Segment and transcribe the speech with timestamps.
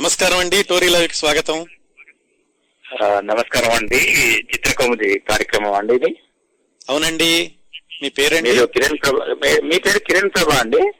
[0.00, 0.62] నమస్కారం అండి.
[0.62, 1.66] Tori live స్వాగతం.
[3.18, 3.96] నమస్కారం అండి.
[4.38, 6.16] చిత్రకౌముది కార్యక్రమం అండి ఇది.
[6.88, 7.52] అవునండి.
[8.02, 8.50] మీ పేరండి?
[8.50, 10.92] మీరు కిరణ్ ప్రభా మీ- మీ పేరు కిరణ్ ప్రభా అండి?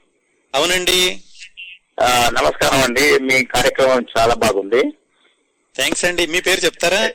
[0.54, 1.18] అవునండి.
[2.00, 3.18] ఆ, నమస్కారం అండి.
[3.18, 4.82] మీ కార్యక్రమం చాలా బాగుంది.
[5.77, 6.27] థ్యాంక్స్ అండి.
[6.27, 7.11] మీ పేరు చెప్తారా?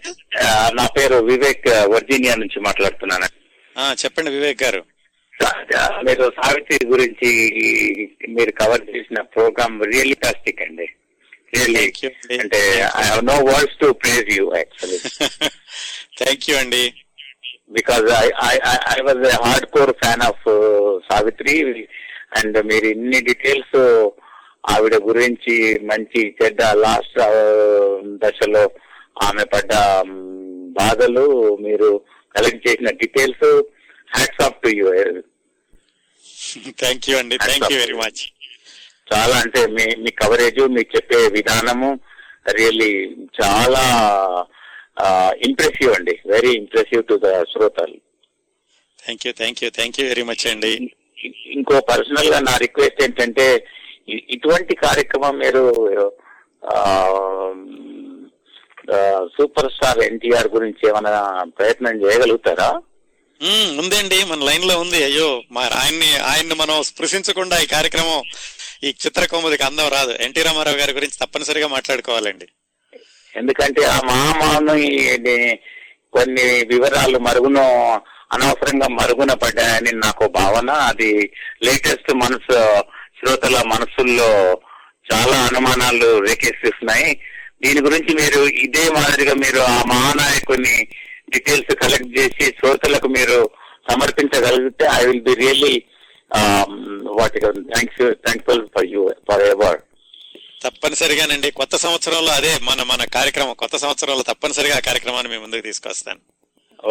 [0.47, 3.25] ఆ, నా పేరు వివేక్ వర్జీనియా నుంచి మాట్లాడుతున్నాను.
[3.77, 4.85] ఆ, చెప్పండి వివేక్ గారు.
[5.43, 7.51] సా- మీరు సావిత్రి గురించి
[8.29, 10.87] మీరు కవర్ చేసిన ప్రోగ్రామ్ రియల్లీ ఫాస్టిక్ అండి.
[11.55, 11.85] రియల్లీ.
[12.43, 12.59] అంటే
[13.01, 14.99] I have no words to praise you actually
[16.21, 16.83] thank you అండి.
[17.77, 18.55] Because I I
[18.95, 20.45] I was a hard core fan of
[21.09, 21.55] Savitri
[22.39, 23.77] and మీరు ఇన్ని డీటెయిల్స్
[24.63, 25.55] ఆవిడ గురించి
[25.89, 27.19] మంచి చెడ్డ లాస్ట్
[28.23, 28.63] దశలో
[29.27, 30.11] ఆమె పడ్డ um,
[30.79, 31.25] బాధలు
[31.65, 31.89] మీరు
[32.35, 33.45] కలెక్ట్ చేసిన details
[34.11, 34.85] hats off to you
[36.81, 37.35] thank you అండి.
[37.43, 38.21] థ్యాంక్ యూ వెరీ మచ్
[39.11, 41.89] చాలా అంటే మీ మీ కవరేజ్ మీకు చెప్పే విధానము
[42.57, 42.91] రియల్లీ
[43.39, 43.83] చాలా
[45.47, 46.15] ఇంప్రెసివ్ అండి.
[46.33, 47.97] వెరీ ఇంప్రెసివ్ టు ద శ్రోతలు.
[49.03, 50.73] Thank you thank you thank you very much అండి.
[51.55, 53.47] ఇంకో పర్సనల్గా నా రిక్వెస్ట్ ఏంటంటే
[54.35, 55.63] ఇటువంటి కార్యక్రమం మీరు
[59.35, 61.21] సూపర్ స్టార్ ఎన్టీఆర్ గురించి ఏమైనా
[61.57, 62.67] ప్రయత్నం చేయగలుగుతారా?
[63.81, 64.99] ఉందండి మన లైన్లో ఉంది.
[65.07, 68.19] అయ్యో మా ఆయన్ని ఆయన్ని మనం స్పృశించకుండా ఈ కార్యక్రమం
[68.83, 70.11] ఈ చిత్రకౌముదికి అందం రాదు.
[70.11, 72.47] ఎన్టీ రామారావు గారి గురించి తప్పనిసరిగా మాట్లాడుకోవాలండి.
[73.35, 74.73] ఎందుకంటే ఆ మహామాను
[76.13, 77.59] కొన్ని వివరాలు మరుగున
[78.33, 80.69] అనవసరంగా మరుగున పడ్డాయని నాకు భావన.
[80.69, 81.31] అది
[81.63, 82.81] లేటెస్ట్ మనసు
[83.19, 84.61] శ్రోతల మనసుల్లో
[85.11, 87.19] చాలా అనుమానాలు రేకెత్తిస్తున్నాయి.
[87.63, 90.87] దీని గురించి మీరు ఇదే మాదిరిగా మీరు ఆ మహానాయకుని
[91.29, 93.49] డీటెయిల్స్ కలెక్ట్ చేసి శ్రోతలకు మీరు
[93.91, 95.83] సమర్పించగలిగితే ఐ విల్ బి రియల్లీ
[97.19, 97.39] వాటి
[97.73, 99.01] thanks thankful for you
[99.53, 99.79] forever
[100.65, 101.49] తప్పనిసరిగానండి.
[101.59, 103.55] కొత్త సంవత్సరంలో అదే మన మన కార్యక్రమం.
[103.63, 106.21] కొత్త సంవత్సరంలో తప్పనిసరిగా ఆ కార్యక్రమాన్ని మీ ముందుకు తీసుకొస్తాను.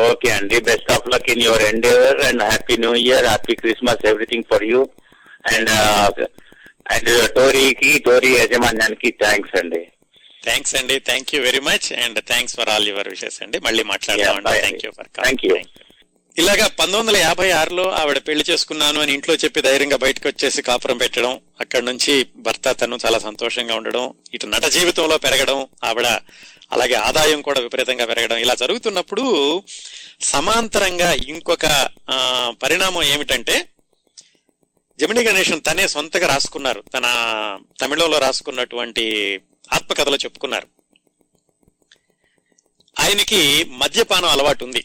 [0.09, 4.47] ఓకే అండి best of luck in your endeavour and happy new year happy Christmas everything
[4.53, 4.81] for you
[5.55, 5.71] and
[6.95, 9.83] and టోరీకి Tori యాజమాన్యానికి థ్యాంక్స్ అండి
[10.43, 14.49] థ్యాంక్స్ అండి thank you very much and thanks for all your wishes అండి మళ్ళీ మాట్లాడదామండి.
[14.51, 15.57] bye thank you for Thank you.
[16.39, 20.99] ఇలాగా పంతొమ్మిది వందల యాభై ఆరులో ఆవిడ పెళ్ళి చేసుకున్నాను అని ఇంట్లో చెప్పి ధైర్యంగా బయటకు వచ్చేసి కాపురం
[20.99, 26.07] పెట్టడం అక్కడి నుంచి భర్త తను చాలా సంతోషంగా ఉండడం ఇటు నట జీవితంలో పెరగడం ఆవిడ
[26.73, 29.25] అలాగే ఆదాయం కూడా విపరీతంగా పెరగడం ఇలా జరుగుతున్నప్పుడు
[30.23, 31.67] సమాంతరంగా ఇంకొక
[32.63, 33.69] పరిణామం ఏమిటంటే
[34.99, 36.85] జమిని గణేషన్ తనే సొంతగా రాసుకున్నారు.
[36.95, 37.07] తన
[37.81, 39.05] తమిళంలో రాసుకున్నటువంటి
[39.73, 40.69] ఆత్మకథలో చెప్పుకున్నారు.
[43.01, 44.85] ఆయనకి మద్యపానం అలవాటు ఉంది.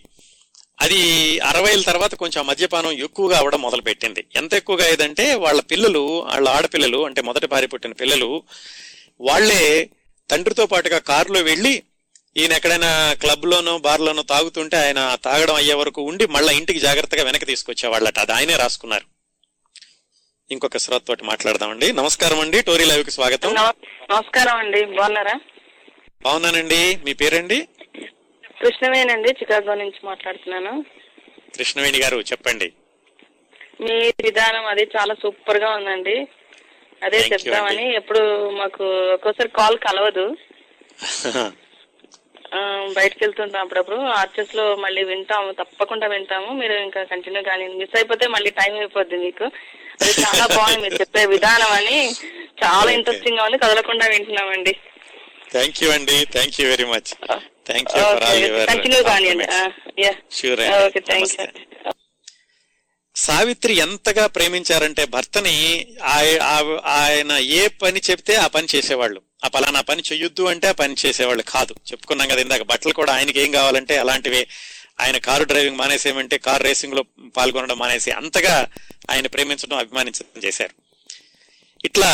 [0.81, 6.49] అది అరవైల తర్వాత కొంచెం మద్యపానం ఎక్కువగా అవడం మొదలు పెట్టింది ఎంత ఎక్కువగా అయ్యేదంటే వాళ్ళ పిల్లలు వాళ్ళ
[6.49, 8.43] ఆడపిల్లలు అంటే మొదటి భార్య పుట్టిన పిల్లలు
[9.21, 9.89] వాళ్ళే
[10.29, 11.83] తండ్రితో పాటుగా కారులో వెళ్ళి
[12.37, 17.23] ఈయన ఎక్కడైనా క్లబ్ లోనో బార్ లోనో తాగుతుంటే ఆయన తాగడం అయ్యే వరకు ఉండి మళ్ళీ ఇంటికి జాగ్రత్తగా
[17.23, 18.19] వెనక్కి తీసుకొచ్చేవాళ్ళట.
[18.19, 19.05] అది ఆయనే రాసుకున్నారు.
[20.51, 21.93] ఇంకొక శ్రోత తోటి మాట్లాడదామండి.
[21.93, 22.61] నమస్కారం అండి.
[22.61, 23.53] టోరీ లైవ్కి స్వాగతం.
[23.53, 24.85] నమ- నమస్కారం అండి.
[24.85, 25.39] బాగున్నారా?
[26.21, 26.99] బాగున్నానండి.
[27.05, 27.67] మీ పేరండి?
[28.61, 30.85] కృష్ణవేనండి చికాగో నుంచి మాట్లాడుతున్నాను.
[31.57, 32.73] కృష్ణవేణి గారు చెప్పండి.
[33.81, 36.27] మీ విధానం అది చాలా సూపర్గా ఉందండి.
[37.03, 38.83] అదే చెప్తామని ఎప్పుడు మాకు
[39.13, 40.37] ఒక్కోసారి కాల్ కలవదు.
[42.97, 43.95] బయటకు వెళ్తుంటాం అప్పుడప్పుడు.
[43.95, 46.53] ఆర్చెస్లో మళ్ళీ వింటాము తప్పకుండా వింటాము.
[46.53, 49.43] మీరు ఇంకా కంటిన్యూ కానీ మిస్ అయిపోతే మళ్ళీ టైం అయిపోద్ది మీకు.
[50.01, 52.09] అది చాలా బాగుంది మీరు చెప్పే విధానం అని.
[52.63, 52.91] చాలా.
[52.91, 54.75] ఇంట్రెస్టింగ్గా ఉంది కదలకుండా వింటున్నామండి.
[55.51, 57.09] థ్యాంక్ యూ అండి thank you very much
[57.65, 58.67] thank you for all your
[60.43, 60.55] you
[63.15, 65.55] Savitri ఎంతగా ప్రేమించారంటే భర్తని
[66.97, 69.19] ఆయన ఏ పని చెప్తే ఆ పని చేసేవాళ్ళు.
[69.45, 71.73] ఆ పలానా పని చెయ్యొద్దు అంటే ఆ పని చేసేవాళ్ళు కాదు.
[71.91, 74.47] చెప్పుకున్నాం కదా ఇందాక బట్టలు కూడా ఆయనకి ఏం కావాలంటే అలాంటివే.
[74.99, 77.03] ఆయన కారు డ్రైవింగ్ మానేసేయమంటే కారు రేసింగ్లో
[77.37, 78.55] పాల్గొనడం మానేసి అంతగా
[79.09, 80.73] ఆయన ప్రేమించడం అభిమానించడం చేశారు.
[81.83, 82.11] ఇట్లా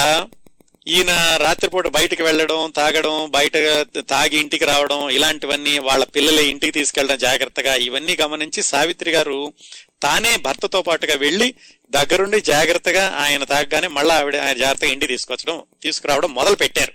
[0.87, 3.57] ఈయన రాత్రిపూట బయటకు వెళ్ళడం తాగడం బయట
[4.09, 9.39] తాగి ఇంటికి రావడం ఇలాంటివన్నీ వాళ్ళ పిల్లల ఇంటికి తీసుకెళ్ళడం జాగ్రత్తగా ఇవన్నీ గమనించి సావిత్రి గారు
[10.01, 11.47] తానే భర్తతో పాటుగా వెళ్ళి
[11.91, 16.93] దగ్గరుండి జాగ్రత్తగా ఆయన తాగగానే మళ్ళీ ఆవిడ ఆయన జాగ్రత్తగా ఇంటికి తీసుకొచ్చడం తీసుకురావడం మొదలు పెట్టారు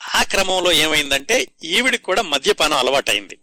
[0.00, 3.36] ఆ క్రమంలో ఏమైందంటే ఈవిడికి కూడా మద్యపానం అలవాటైంది.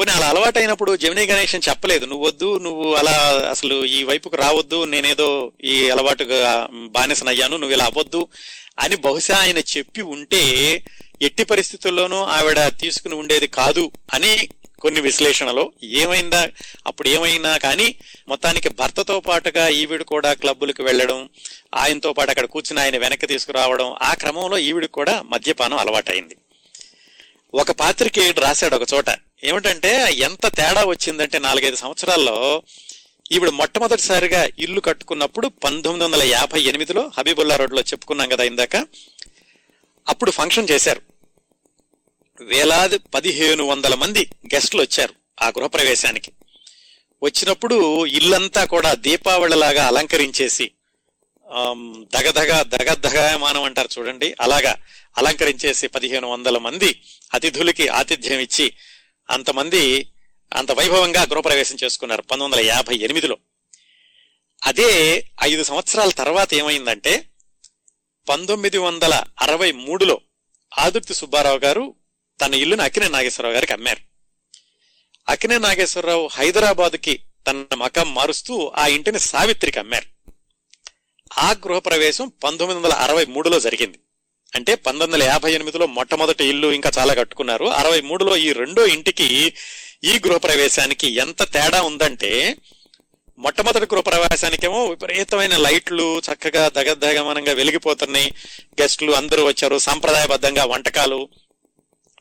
[0.00, 2.06] పోనీ అలా అలవాటైనప్పుడు జమినీ గణేషన్ చెప్పలేదు.
[2.06, 3.14] నువ్వు వద్దు నువ్వు అలా
[3.50, 8.28] అసలు ఈ వైపుకు రావద్దు నేనేదో ఈ అలవాటుగా బానిసనయ్యాను నువ్వు ఇలా అవ్వద్దు
[8.78, 10.42] అని బహుశా ఆయన చెప్పి ఉంటే
[11.22, 14.48] ఎట్టి పరిస్థితుల్లోనూ ఆవిడ తీసుకుని ఉండేది కాదు అని
[14.80, 16.48] కొన్ని విశ్లేషణలో ఏమైందా
[16.86, 17.88] అప్పుడు ఏమైనా కానీ
[18.28, 21.28] మొత్తానికి భర్తతో పాటుగా ఈవిడ కూడా క్లబ్బులకు వెళ్ళడం
[21.74, 26.36] ఆయనతో పాటు అక్కడ కూర్చుని ఆయన వెనక్కి తీసుకురావడం ఆ క్రమంలో ఈవిడ కూడా మద్యపానం అలవాటైంది.
[27.54, 29.10] ఒక పాత్రికేయుడు రాశాడు ఒక చోట
[29.44, 32.62] ఏమిటంటే ఎంత తేడా వచ్చిందంటే నాలుగైదు సంవత్సరాల్లో
[33.32, 38.76] ఇప్పుడు మొట్టమొదటిసారిగా ఇల్లు కట్టుకున్నప్పుడు పంతొమ్మిది వందల యాభై ఎనిమిదిలో హబీబుల్లా రోడ్లో చెప్పుకున్నాం కదా ఇందాక
[40.08, 41.02] అప్పుడు ఫంక్షన్ చేశారు.
[42.40, 46.30] వేలాది పదిహేను వందల మంది గెస్టులు వచ్చారు ఆ గృహప్రవేశానికి.
[47.22, 50.70] వచ్చినప్పుడు ఇల్లంతా కూడా దీపావళిలాగా అలంకరించేసి
[52.14, 54.76] దగదగ దగదగమానం అంటారు చూడండి అలాగా
[55.18, 56.90] అలంకరించేసి పదిహేను వందల మంది
[57.34, 58.66] అతిథులకి ఆతిథ్యం ఇచ్చి
[59.30, 60.12] అంతమంది
[60.54, 63.38] అంత వైభవంగా గృహప్రవేశం చేసుకున్నారు పంతొమ్మిది వందల యాభై ఎనిమిదిలో.
[64.64, 67.30] అదే ఐదు సంవత్సరాల తర్వాత ఏమైందంటే
[68.28, 70.20] పంతొమ్మిది వందల అరవై మూడులో
[70.78, 71.94] ఆదుర్తి సుబ్బారావు గారు
[72.40, 74.00] తన ఇల్లుని అక్కినే నాగేశ్వరరావు గారికి అమ్మారు.
[75.28, 80.32] అక్కినే నాగేశ్వరరావు హైదరాబాద్కి తన మకం మారుస్తూ ఆ ఇంటిని సావిత్రికి అమ్మారు.
[81.38, 83.98] ఆ గృహప్రవేశం పంతొమ్మిది వందల అరవై మూడులో జరిగింది.
[84.54, 87.64] అంటే పంతొమ్మిది వందల యాభై ఎనిమిదిలో మొట్టమొదటి ఇల్లు ఇంకా చాలా కట్టుకున్నారు.
[87.64, 89.52] అరవై మూడులో ఈ రెండో ఇంటికి
[90.04, 92.56] ఈ గృహప్రవేశానికి ఎంత తేడా ఉందంటే
[93.38, 98.32] మొట్టమొదటి గృహప్రవేశానికేమో విపరీతమైన లైట్లు చక్కగా దగదగమనంగా వెలిగిపోతున్నాయి.
[98.82, 99.78] గెస్టులు అందరూ వచ్చారు.
[99.78, 101.28] సాంప్రదాయబద్ధంగా వంటకాలు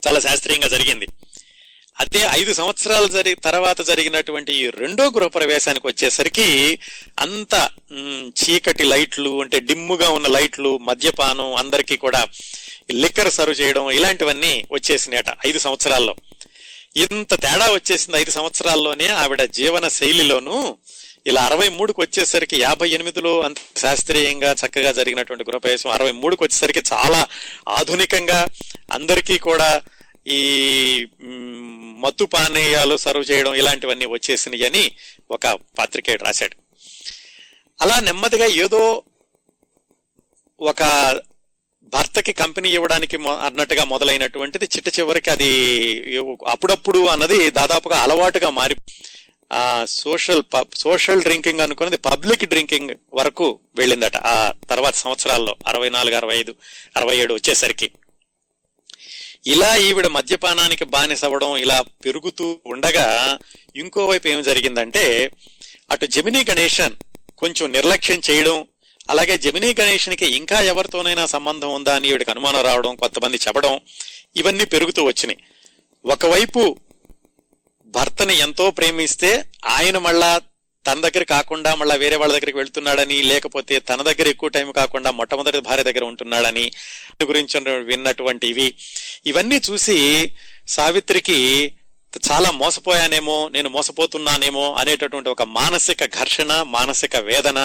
[0.07, 1.07] చాలా శాస్త్రీయంగా జరిగింది.
[1.99, 6.47] అదే ఐదు సంవత్సరాలు జరి తర్వాత జరిగినటువంటి ఈ రెండో గృహప్రవేశానికి వచ్చేసరికి
[7.17, 7.55] అంత
[8.41, 12.21] చీకటి లైట్లు అంటే డిమ్ముగా ఉన్న లైట్లు మద్యపానం అందరికీ కూడా
[12.93, 16.13] లిక్కర్ సర్వ్ చేయడం ఇలాంటివన్నీ వచ్చేసినాయట ఐదు సంవత్సరాల్లో.
[16.95, 20.57] ఇంత తేడా వచ్చేసింది ఐదు సంవత్సరాల్లోనే ఆవిడ జీవన శైలిలోనూ
[21.25, 27.19] ఇలా అరవై మూడుకు వచ్చేసరికి యాభై ఎనిమిదిలో అంత శాస్త్రీయంగా చక్కగా జరిగినటువంటి గృహప్రవేశం అరవై మూడుకు వచ్చేసరికి చాలా
[27.71, 28.39] ఆధునికంగా
[28.91, 29.69] అందరికీ కూడా
[30.27, 31.07] ఈ
[31.99, 34.91] మత్తు పానీయాలు సర్వ్ చేయడం ఇలాంటివన్నీ వచ్చేసినాయి అని
[35.31, 36.55] ఒక పాత్రికేయుడు రాశాడు.
[37.81, 39.03] అలా నెమ్మదిగా ఏదో
[40.59, 40.83] ఒక
[41.93, 45.51] భర్తకి కంపెనీ ఇవ్వడానికి మొ- అన్నట్టుగా మొదలైనటువంటిది చిట్ట చివరికి అది
[46.47, 48.75] అప్పుడప్పుడు అన్నది దాదాపుగా అలవాటుగా మారి
[49.53, 54.17] ఆ సోషల్ పబ్ సోషల్ డ్రింకింగ్ అనుకున్నది పబ్లిక్ డ్రింకింగ్ వరకు వెళ్ళిందట.
[54.17, 56.55] ఆ తర్వాత సంవత్సరాల్లో అరవై నాలుగు అరవై ఐదు
[56.97, 57.91] అరవై ఏడు వచ్చేసరికి.
[59.47, 63.39] ఇలా ఈవిడ మద్యపానానికి బానిసవ్వడం ఇలా పెరుగుతూ ఉండగా
[63.75, 65.31] ఇంకోవైపు ఏం జరిగిందంటే
[65.91, 66.95] అటు జమినీ గణేషన్
[67.37, 68.67] కొంచెం నిర్లక్ష్యం చేయడం
[69.09, 73.79] అలాగే జమినీ గణేషన్కి ఇంకా ఎవరితోనైనా సంబంధం ఉందా అని ఈవిడికి అనుమానం రావడం కొంతమంది చెప్పడం
[74.35, 75.39] ఇవన్నీ పెరుగుతూ వచ్చినాయి.
[76.05, 76.77] ఒకవైపు
[77.87, 80.41] భర్తని ఎంతో ప్రేమిస్తే ఆయన మళ్ళా
[80.85, 85.59] తన దగ్గర కాకుండా మళ్ళీ వేరే వాళ్ళ దగ్గరికి వెళ్తున్నాడని లేకపోతే తన దగ్గర ఎక్కువ టైం కాకుండా మొట్టమొదటి
[85.59, 86.71] భార్య దగ్గర ఉంటున్నాడని
[87.23, 88.67] గురించి విన్నటువంటివి.
[89.25, 89.97] ఇవన్నీ చూసి
[90.67, 91.37] సావిత్రికి
[92.13, 97.59] చాలా మోసపోయానేమో నేను మోసపోతున్నానేమో అనేటటువంటి ఒక మానసిక ఘర్షణ మానసిక వేదన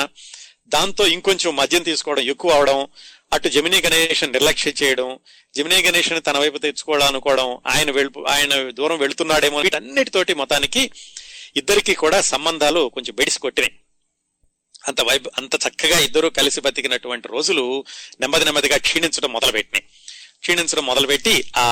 [0.68, 2.78] దాంతో ఇంకొంచెం మద్యం తీసుకోవడం ఎక్కువ అవడం
[3.32, 5.18] అటు జమినీ గణేషన్ నిర్లక్ష్యం చేయడం
[5.54, 10.82] జమినీ గణేషన్ తన వైపు తెచ్చుకోవడం అనుకోవడం ఆయన వెళ్ ఆయన దూరం వెళుతున్నాడేమో వీటన్నిటితోటి మొత్తానికి
[11.56, 13.74] ఇద్దరికి కూడా సంబంధాలు కొంచెం బెడిసి కొట్టినాయి.
[14.88, 17.84] అంత వైబ్ అంత చక్కగా ఇద్దరు కలిసి బతికినటువంటి రోజులు
[18.20, 19.84] నెమ్మది నెమ్మదిగా క్షీణించడం మొదలుపెట్టినాయి.
[20.40, 21.66] క్షీణించడం మొదలుపెట్టి ఆ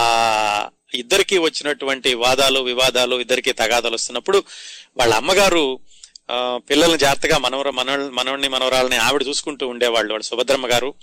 [0.95, 4.45] ఇద్దరికి వచ్చినటువంటి వాదాలు వివాదాలు ఇద్దరికి తగాదాలు వస్తున్నప్పుడు
[4.97, 5.81] వాళ్ళ అమ్మగారు
[6.71, 10.95] పిల్లల్ని జాగ్రత్తగా మనవర మన మనవడిని మనవరాలని ఆవిడ చూసుకుంటూ ఉండేవాళ్ళు వాళ్ళు సుభద్రమ్మ గారు.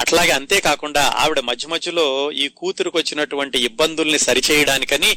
[0.00, 5.10] అట్లాగే అంతేకాకుండా ఆవిడ మధ్య మధ్యలో ఈ కూతురుకు వచ్చినటువంటి ఇబ్బందుల్ని సరిచేయడానికని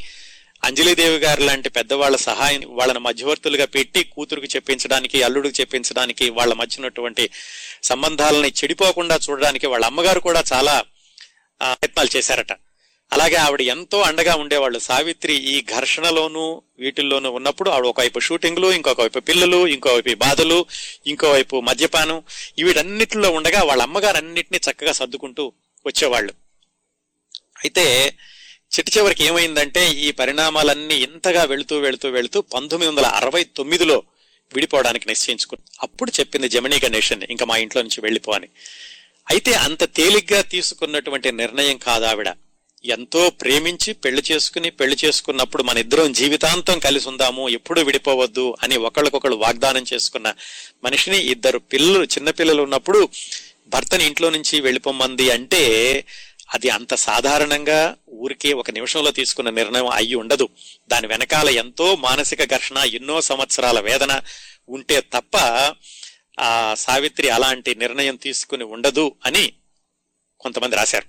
[0.63, 7.29] అంజలిదేవి గారు లాంటి పెద్దవాళ్ళ సహాయం వాళ్ళని మధ్యవర్తులుగా పెట్టి కూతురుకు చెప్పించడానికి అల్లుడికి చెప్పించడానికి వాళ్ళ మధ్య ఉన్నటువంటి
[7.83, 10.75] సంబంధాలని చెడిపోకుండా చూడడానికి వాళ్ళ అమ్మగారు కూడా చాలా
[11.61, 12.53] ప్రయత్నాలు చేశారట.
[13.13, 14.79] అలాగే ఆవిడ ఎంతో అండగా ఉండేవాళ్ళు.
[14.79, 20.65] సావిత్రి ఈ ఘర్షణలోనూ వీటిల్లోనూ ఉన్నప్పుడు ఆవిడ ఒకవైపు షూటింగ్లు ఇంకొక వైపు పిల్లలు ఇంకోవైపు బాధలు
[21.07, 22.23] ఇంకోవైపు మద్యపానం.
[22.63, 25.53] వీటన్నిటిలో ఉండగా వాళ్ళ అమ్మగారు అన్నింటినీ చక్కగా సర్దుకుంటూ
[25.85, 26.33] వచ్చేవాళ్ళు.
[27.63, 28.13] అయితే
[28.73, 34.03] చిట్టి చివరికి ఏమైందంటే ఈ పరిణామాలన్నీ ఇంతగా వెళుతూ వెళుతూ వెళుతూ పంతొమ్మిది వందల అరవై తొమ్మిదిలో
[34.53, 38.47] విడిపోవడానికి నిశ్చయించుకుంది అప్పుడు చెప్పింది జమినీ గణేషన్ ఇంకా మా ఇంట్లో నుంచి వెళ్ళిపో అని.
[39.29, 42.29] అయితే అంత తేలిగ్గా తీసుకున్నటువంటి నిర్ణయం కాదు ఆవిడ.
[42.85, 49.37] ఎంతో ప్రేమించి పెళ్ళి చేసుకుని పెళ్ళి చేసుకున్నప్పుడు మన ఇద్దరం జీవితాంతం కలిసి ఉందాము ఎప్పుడు విడిపోవద్దు అని ఒకళ్ళకొకళ్ళు
[49.37, 50.33] వాగ్దానం చేసుకున్న
[50.83, 53.09] మనిషిని ఇద్దరు పిల్లలు చిన్నపిల్లలు ఉన్నప్పుడు
[53.67, 55.61] భర్తని ఇంట్లో నుంచి వెళ్ళిపోమంది అంటే
[56.53, 60.49] అది అంత సాధారణంగా ఊరికే ఒక నిమిషంలో తీసుకున్న నిర్ణయం అయ్యి ఉండదు.
[60.87, 64.21] దాని వెనకాల ఎంతో మానసిక ఘర్షణ ఎన్నో సంవత్సరాల వేదన
[64.69, 65.37] ఉంటే తప్ప
[66.39, 69.53] ఆ సావిత్రి అలాంటి నిర్ణయం తీసుకుని ఉండదు అని
[70.39, 71.05] కొంతమంది రాశారు.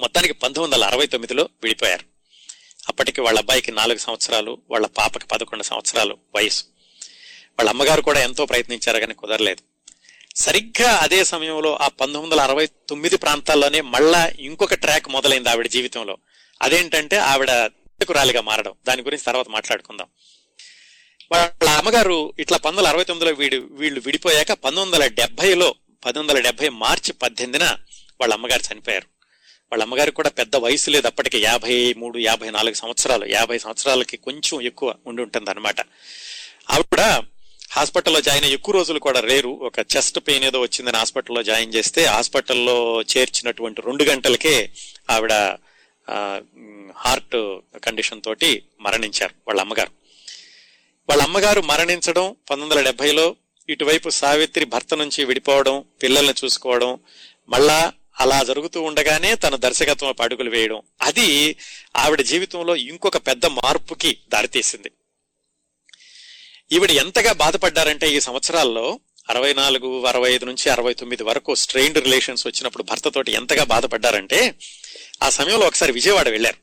[0.00, 2.04] మొత్తానికి పంతొమ్మిది వందల అరవై తొమ్మిదిలో విడిపోయారు.
[2.88, 6.64] అప్పటికి వాళ్ళ అబ్బాయికి నాలుగు సంవత్సరాలు వాళ్ళ పాపకి పదకొండు సంవత్సరాలు వయసు.
[7.50, 9.69] వాళ్ళ అమ్మగారు కూడా ఎంతో ప్రయత్నించారు కానీ కుదరలేదు.
[10.40, 16.18] సరిగ్గా అదే సమయంలో ఆ పంతొమ్మిది వందల అరవై తొమ్మిది ప్రాంతాల్లోనే మళ్ళా ఇంకొక ట్రాక్ మొదలైంది ఆవిడ జీవితంలో.
[16.62, 17.50] అదేంటంటే ఆవిడ
[18.12, 18.72] రాలిగా మారడం.
[18.88, 20.06] దాని గురించి తర్వాత మాట్లాడుకుందాం.
[21.32, 25.74] వాళ్ళ అమ్మగారు ఇట్లా పంతొమ్మిది వందల అరవై తొమ్మిదిలో వీడు వీళ్ళు విడిపోయాక పంతొమ్మిది వందల డెబ్బైలో
[26.06, 27.76] పంతొమ్మిది వందల డెబ్బై మార్చి పద్దెనిమిదిన
[28.20, 29.06] వాళ్ళ అమ్మగారు చనిపోయారు.
[29.72, 31.06] వాళ్ళ అమ్మగారికి కూడా పెద్ద వయసు లేదు.
[31.06, 33.26] అప్పటికి యాభై మూడు యాభై నాలుగు సంవత్సరాలు.
[33.26, 35.80] యాభై సంవత్సరాలకి కొంచెం ఎక్కువ ఉండి ఉంటుంది అనమాట
[36.70, 37.22] ఆవిడ
[37.70, 42.04] హాస్పిటల్లో జాయిన్ అయ్యి ఎక్కువ రోజులు కూడా లేరు ఒక చెస్ట్ పెయిన్ ఏదో వచ్చిందని హాస్పిటల్లో జాయిన్ చేస్తే
[42.04, 44.72] హాస్పిటల్లో చేర్చినటువంటి రెండు గంటలకే
[45.10, 45.32] ఆవిడ
[46.96, 49.90] హార్ట్ కండిషన్ తోటి మరణించారు వాళ్ళ అమ్మగారు.
[51.08, 53.36] వాళ్ళ అమ్మగారు మరణించడం పంతొమ్మిది వందల డెబ్బైలో
[53.68, 56.98] ఇటువైపు సావిత్రి భర్త నుంచి విడిపోవడం పిల్లల్ని చూసుకోవడం
[57.48, 60.82] మళ్ళా అలా జరుగుతూ ఉండగానే తన దర్శకత్వం అడుగులు వేయడం.
[61.02, 61.56] అది
[61.96, 64.90] ఆవిడ జీవితంలో ఇంకొక పెద్ద మార్పుకి దారితీసింది.
[66.72, 69.00] ఈవిడ ఎంతగా బాధపడ్డారంటే ఈ సంవత్సరాల్లో
[69.30, 74.54] అరవై నాలుగు అరవై ఐదు నుంచి అరవై తొమ్మిది వరకు స్ట్రెయిన్డ్ రిలేషన్స్ వచ్చినప్పుడు భర్తతోటి ఎంతగా బాధపడ్డారంటే
[75.22, 76.56] ఆ సమయంలో ఒకసారి విజయవాడ వెళ్ళారు.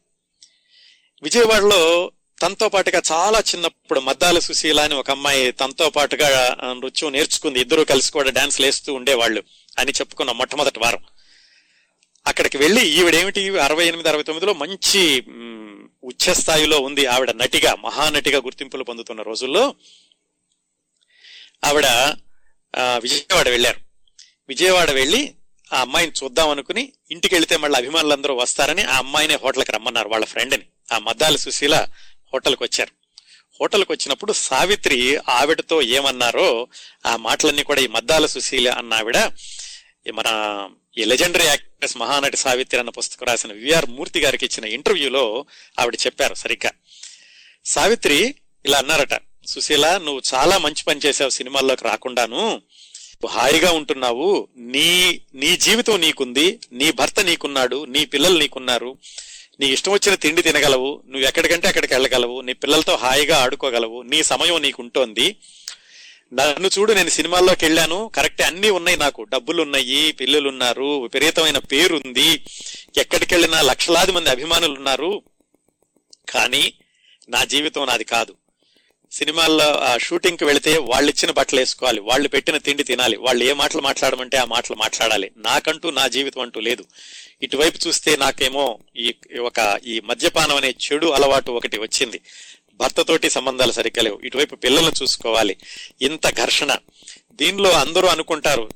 [1.24, 2.12] విజయవాడలో
[2.42, 7.60] తనతో పాటుగా చాలా చిన్నప్పుడు మద్దాల సుశీల అని ఒక అమ్మాయి తనతో పాటుగా నృత్యం నేర్చుకుంది.
[7.60, 9.44] ఇద్దరు కలిసి కూడా డాన్స్ లేస్తూ ఉండేవాళ్ళు
[9.80, 11.04] అని చెప్పుకున్న మొట్టమొదటి వారం.
[12.30, 13.42] అక్కడికి వెళ్ళి ఈవిడేమిటి?
[13.58, 15.02] అరవై ఎనిమిది అరవై తొమ్మిదిలో మంచి
[16.04, 19.64] ఉచ్చస్థాయిలో ఉంది ఆవిడ నటిగా మహానటిగా గుర్తింపులు పొందుతున్న రోజుల్లో
[21.64, 21.88] ఆవిడ
[23.04, 23.80] విజయవాడ వెళ్ళారు.
[24.50, 25.22] విజయవాడ వెళ్ళి
[25.74, 30.66] ఆ అమ్మాయిని చూద్దాం అనుకుని ఇంటికి వెళితే మళ్ళీ అభిమానులందరూ వస్తారని ఆ అమ్మాయినే హోటల్కి రమ్మన్నారు వాళ్ళ ఫ్రెండ్ని.
[30.94, 31.76] ఆ మద్దాల సుశీల
[32.34, 32.94] హోటల్కి వచ్చారు
[33.60, 36.68] హోటల్కి వచ్చినప్పుడు సావిత్రి ఆవిడతో ఏమన్నారో
[37.06, 39.18] ఆ మాటలన్నీ కూడా ఈ మద్దాల సుశీల అన్న ఆవిడ
[40.14, 40.30] మన
[40.98, 45.46] ఈ లెజెండరీ యాక్ట్రెస్ మహానటి సావిత్రి అన్న పుస్తకం రాసిన విఆర్ మూర్తి గారికి ఇచ్చిన ఇంటర్వ్యూలో
[45.80, 46.72] ఆవిడ చెప్పారు సరిగ్గా.
[47.66, 48.36] సావిత్రి
[48.66, 52.62] ఇలా అన్నారట సుశీల నువ్వు చాలా మంచి పని చేసావు సినిమాల్లోకి రాకుండాను.
[53.28, 54.48] హాయిగా ఉంటున్నావు.
[54.58, 56.60] నీ నీ జీవితం నీకుంది.
[56.72, 57.86] నీ భర్త నీకున్నాడు.
[57.86, 58.98] నీ పిల్లలు నీకున్నారు.
[59.60, 61.04] నీ ఇష్టం వచ్చిన తిండి తినగలవు.
[61.08, 62.42] నువ్వు ఎక్కడికంటే అక్కడికి వెళ్ళగలవు.
[62.42, 64.02] నీ పిల్లలతో హాయిగా ఆడుకోగలవు.
[64.02, 65.36] నీ సమయం నీకుంటోంది.
[66.34, 68.12] నన్ను చూడు నేను సినిమాల్లోకి వెళ్ళాను.
[68.16, 69.24] కరెక్ట్ అన్ని ఉన్నాయి నాకు.
[69.24, 72.46] డబ్బులు ఉన్నాయి పిల్లలు ఉన్నారు విపరీతమైన పేరుంది.
[72.98, 75.22] ఎక్కడికి వెళ్ళినా లక్షలాది మంది అభిమానులు ఉన్నారు
[76.30, 76.74] కానీ
[77.30, 78.36] నా జీవితం నాది కాదు.
[79.12, 82.00] సినిమాల్లో ఆ షూటింగ్ వెళితే వాళ్ళు ఇచ్చిన బట్టలు వేసుకోవాలి.
[82.00, 83.18] వాళ్ళు పెట్టిన తిండి తినాలి.
[83.18, 85.32] వాళ్ళు ఏ మాటలు మాట్లాడమంటే ఆ మాటలు మాట్లాడాలి.
[85.38, 86.86] నాకంటూ నా జీవితం అంటూ లేదు.
[87.42, 92.22] ఇటువైపు చూస్తే నాకేమో ఈ ఒక ఈ మద్యపానం అనే చెడు అలవాటు ఒకటి వచ్చింది.
[92.78, 94.20] భర్తతోటి సంబంధాలు సరిగ్గా లేవు.
[94.24, 95.58] ఇటువైపు పిల్లలను చూసుకోవాలి.
[96.02, 96.78] ఇంత ఘర్షణ.
[97.32, 98.70] దీనిలో అందరూ అనుకుంటారు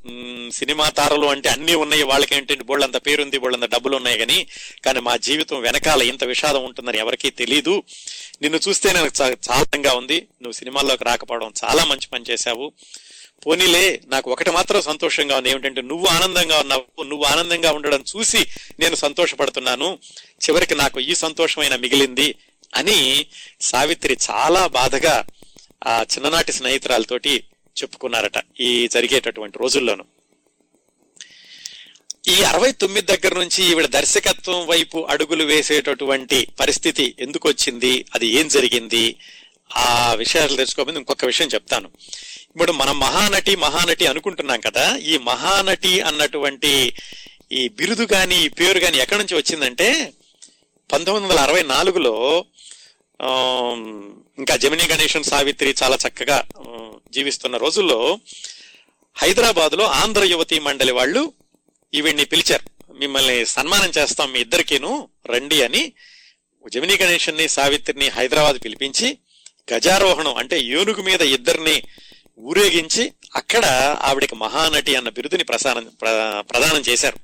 [0.53, 2.55] సినిమా తారలు అంటే అన్నీ ఉన్నాయి వాళ్ళకేంటి?
[2.55, 4.48] బోళ్ళంత పేరుంది బోళ్ళంత డబ్బులు ఉన్నాయి కానీ
[4.86, 7.84] కానీ మా జీవితం వెనకాల ఇంత విషాదం ఉంటుందని ఎవరికీ తెలీదు.
[8.41, 10.15] నిన్ను చూస్తే నాకు చాలంగా ఉంది.
[10.15, 12.72] నువ్వు సినిమాల్లోకి రాకపోవడం చాలా మంచి పని చేశావు.
[13.46, 15.50] పోనీలే నాకు ఒకటి మాత్రం సంతోషంగా ఉంది.
[15.50, 17.03] ఏమిటంటే నువ్వు ఆనందంగా ఉన్నావు.
[17.03, 18.48] నువ్వు ఆనందంగా ఉండడం చూసి
[18.79, 20.00] నేను సంతోషపడుతున్నాను.
[20.50, 22.36] చివరికి నాకు ఈ సంతోషమైన మిగిలింది.
[22.75, 23.25] అని
[23.62, 25.25] సావిత్రి చాలా బాధగా
[25.88, 27.44] ఆ చిన్ననాటి స్నేహితురాలతోటి
[27.82, 30.04] చెప్పుకున్నారట ఈ జరిగేటటువంటి రోజుల్లోనూ.
[32.28, 38.06] ఈ అరవై తొమ్మిది దగ్గర నుంచి ఈవిడ దర్శకత్వం వైపు అడుగులు వేసేటటువంటి పరిస్థితి ఎందుకు వచ్చింది?
[38.16, 39.16] అది ఏం జరిగింది?
[39.78, 41.90] ఆ విషయాలు తెలుసుకోమని ఇంకొక విషయం చెప్తాను.
[42.48, 44.98] ఇప్పుడు మనం మహానటి మహానటి అనుకుంటున్నాం కదా.
[44.98, 46.94] ఈ మహానటి అన్నటువంటి
[47.51, 50.13] ఈ బిరుదు కానీ ఈ పేరు కానీ ఎక్కడి నుంచి వచ్చిందంటే
[50.94, 52.46] పంతొమ్మిది వందల అరవై నాలుగులో
[54.40, 56.44] ఇంకా జమినీ గణేషన్ సావిత్రి చాలా చక్కగా
[57.12, 58.20] జీవిస్తున్న రోజుల్లో
[59.16, 61.34] హైదరాబాద్లో ఆంధ్ర యువతి మండలి వాళ్ళు
[61.94, 62.66] ఈవిడ్ని పిలిచారు.
[62.94, 65.94] మిమ్మల్ని సన్మానం చేస్తాం మీ ఇద్దరికీను రండి అని
[66.72, 69.18] జమినీ గణేశన్ని సావిత్రిని హైదరాబాద్ పిలిపించి
[69.74, 71.84] గజారోహణం అంటే ఏనుగు మీద ఇద్దరిని
[72.40, 73.66] ఊరేగించి అక్కడ
[74.01, 77.20] ఆవిడకి మహానటి అన్న బిరుదుని ప్రసారం ప్ర- ప్రదానం చేశారు.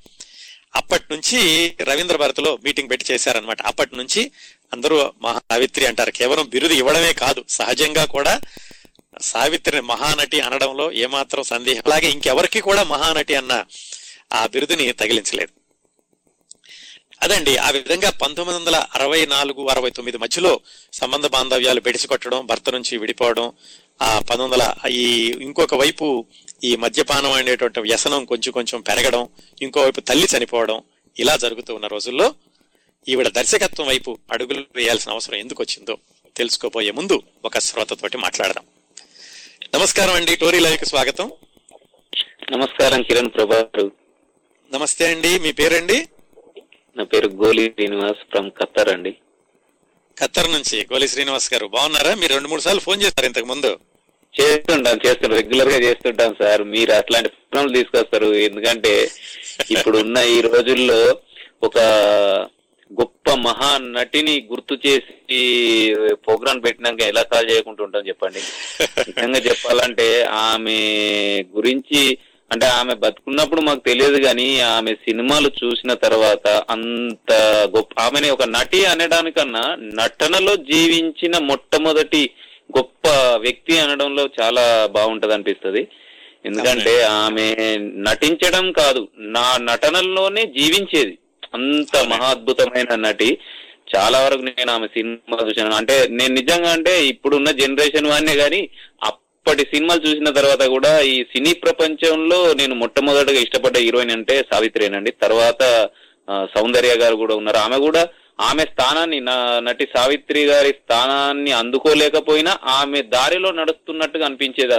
[0.75, 1.39] అప్పటి నుంచి
[1.81, 4.31] రవీంద్ర భారతిలో మీటింగ్ పెట్టి చేశారనమాట అప్పటి నుంచి
[4.73, 4.95] అందరూ
[5.25, 6.11] మహా సావిత్రి అంటారు.
[6.19, 8.33] కేవలం బిరుదు ఇవ్వడమే కాదు సహజంగా కూడా
[9.27, 13.53] సావిత్రిని మహానటి అనడంలో ఏమాత్రం సందేహం అలాగే ఇంకెవరికి కూడా మహానటి అన్న
[14.31, 15.51] ఆ బిరుదుని తగిలించలేదు.
[17.21, 20.51] అదండి ఆ విధంగా పంతొమ్మిది వందల అరవై నాలుగు అరవై తొమ్మిది మధ్యలో
[20.93, 23.47] సంబంధ బాంధవ్యాలు బెడిసికొట్టడం భర్త నుంచి విడిపోవడం
[23.99, 24.65] ఆ పంతొమ్మిది వందల
[24.97, 25.05] ఈ
[25.47, 26.07] ఇంకొక వైపు
[26.63, 29.23] ఈ మద్యపానం అనేటువంటి వ్యసనం కొంచెం కొంచెం పెరగడం
[29.61, 30.77] ఇంకో వైపు తల్లి చనిపోవడం
[31.15, 32.27] ఇలా జరుగుతూ ఉన్న రోజుల్లో
[33.09, 35.97] ఈవిడ దర్శకత్వం వైపు అడుగులు వేయాల్సిన అవసరం ఎందుకు వచ్చిందో
[36.35, 38.65] తెలుసుకోబోయే ముందు ఒక శ్రోతతోటి మాట్లాడదాం.
[39.75, 41.31] నమస్కారం అండి టోరీ లైవ్కి స్వాగతం.
[42.51, 43.91] నమస్కారం కిరణ్ ప్రభా గారు
[44.73, 46.07] నమస్తే అండి మీ పేరండి?
[46.97, 49.11] నా పేరు గోలి శ్రీనివాస్ ఫ్రమ్ ఖత్తర్ అండి.
[50.17, 51.67] ఖత్తర్ నుంచి గోలి శ్రీనివాస్ గారు.
[51.67, 52.15] బాగున్నారా?
[52.15, 53.79] మీరు రెండు మూడు సార్లు ఫోన్ చేస్తారు ఇంతకు ముందు.
[54.41, 56.63] చేస్తుంటాం చేస్తుంటాం రెగ్యులర్గా చేస్తుంటాం సార్.
[56.63, 58.33] మీరు అట్లాంటి ప్రోగ్రాంలు తీసుకొస్తారు.
[58.33, 59.11] ఎందుకంటే
[59.71, 61.19] ఇప్పుడు ఉన్న ఈ రోజుల్లో
[61.63, 61.77] ఒక
[62.99, 65.39] గొప్ప మహా నటిని గుర్తు చేసి
[66.13, 68.39] ప్రోగ్రాం పెట్టినాక ఎలా కాల్ చేయకుండా ఉంటాం చెప్పండి.
[68.99, 70.79] నిజంగా చెప్పాలంటే ఆమె
[71.55, 72.17] గురించి
[72.51, 77.33] అంటే ఆమె బతుకున్నప్పుడు మాకు తెలియదు కానీ ఆమె సినిమాలు చూసిన తర్వాత అంత
[77.75, 82.29] గొప్ప ఆమెని ఒక నటి అనడానికన్నా నటనలో జీవించిన మొట్టమొదటి
[82.77, 85.87] గొప్ప వ్యక్తి అనడంలో చాలా బాగుంటది అనిపిస్తుంది.
[86.45, 91.19] ఎందుకంటే ఆమె నటించడం కాదు నా నటనలోనే జీవించేది.
[91.53, 93.37] అంత మహా అద్భుతమైన నటి.
[93.95, 98.69] చాలా వరకు నేను ఆమె సినిమా చూసాను అంటే నేను నిజంగా అంటే ఇప్పుడున్న జనరేషన్ వాడినే కానీ
[99.03, 105.89] అప్పటి సినిమాలు చూసిన తర్వాత కూడా ఈ సినీ ప్రపంచంలో నేను మొట్టమొదటిగా ఇష్టపడ్డ హీరోయిన్ అంటే సావిత్రేనండి తర్వాత
[106.57, 107.57] సౌందర్య గారు కూడా ఉన్నారు.
[107.57, 108.07] ఆమె కూడా
[108.41, 114.73] ఆమె స్థానాన్ని నా- నటి సావిత్రి గారి స్థానాన్ని అందుకోలేకపోయినా ఆమె దారిలో నడుస్తున్నట్టుగా అనిపించేది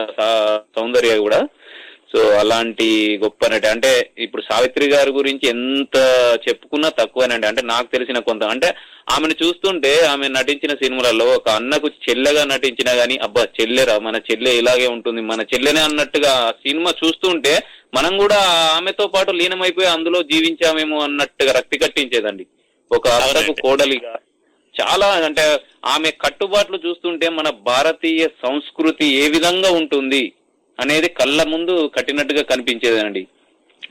[0.76, 1.48] సౌందర్య కూడా.
[2.12, 5.96] సో అలాంటి గొప్ప నటి అంటే ఇప్పుడు సావిత్రి గారి గురించి ఎంత
[6.48, 7.46] చెప్పుకున్నా తక్కువేనండి.
[7.46, 8.74] అంటే నాకు తెలిసిన కొంత అంటే
[9.10, 14.86] ఆమెను చూస్తుంటే ఆమె నటించిన సినిమాలలో ఒక అన్నకు చెల్లెగా నటించినా గానీ అబ్బా చెల్లెరా మన చెల్లె ఇలాగే
[14.86, 17.62] ఉంటుంది మన చెల్లెనే అన్నట్టుగా సినిమా చూస్తుంటే
[17.94, 18.36] మనం కూడా
[18.76, 22.46] ఆమెతో పాటు లీనమైపోయి అందులో జీవించామేమో అన్నట్టుగా రక్తి కట్టించేదండి.
[22.92, 23.62] ఒక అవునండి.
[23.62, 24.16] కోడలిగా.
[24.80, 30.32] చాలా అంటే ఆమె కట్టుబాట్లు చూస్తుంటే మన భారతీయ సంస్కృతి ఏ విధంగా ఉంటుంది?
[30.80, 33.26] అనేది కళ్ళ ముందు కట్టినట్టుగా కనిపించేదండి.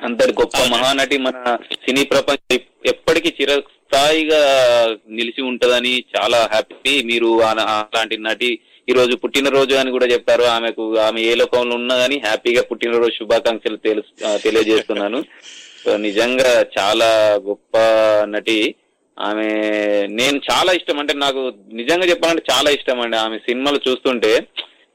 [0.01, 0.57] అంతటి గొప్ప.
[0.71, 4.41] మహానటి మన సినీ ప్రపంచం ఎప్పటికీ చిరస్థాయిగా
[5.09, 7.03] నిలిచి ఉంటదని చాలా హ్యాపీ.
[7.03, 10.43] మీరు అలాంటి నటి ఈ రోజు పుట్టినరోజు అని కూడా చెప్పారు.
[10.43, 13.77] ఆమెకు ఆమె ఏ లోకంలో ఉన్నా కానీ హ్యాపీగా పుట్టినరోజు శుభాకాంక్షలు
[14.37, 15.23] తెలియజేస్తున్నాను.
[15.85, 17.77] సో నిజంగా చాలా గొప్ప
[18.23, 18.75] నటి.
[19.19, 19.47] ఆమె
[20.09, 20.99] నేను చాలా ఇష్టం.
[20.99, 23.17] అంటే నాకు నిజంగా చెప్పాలంటే చాలా ఇష్టం అండి.
[23.17, 24.39] ఆమె సినిమాలు చూస్తుంటే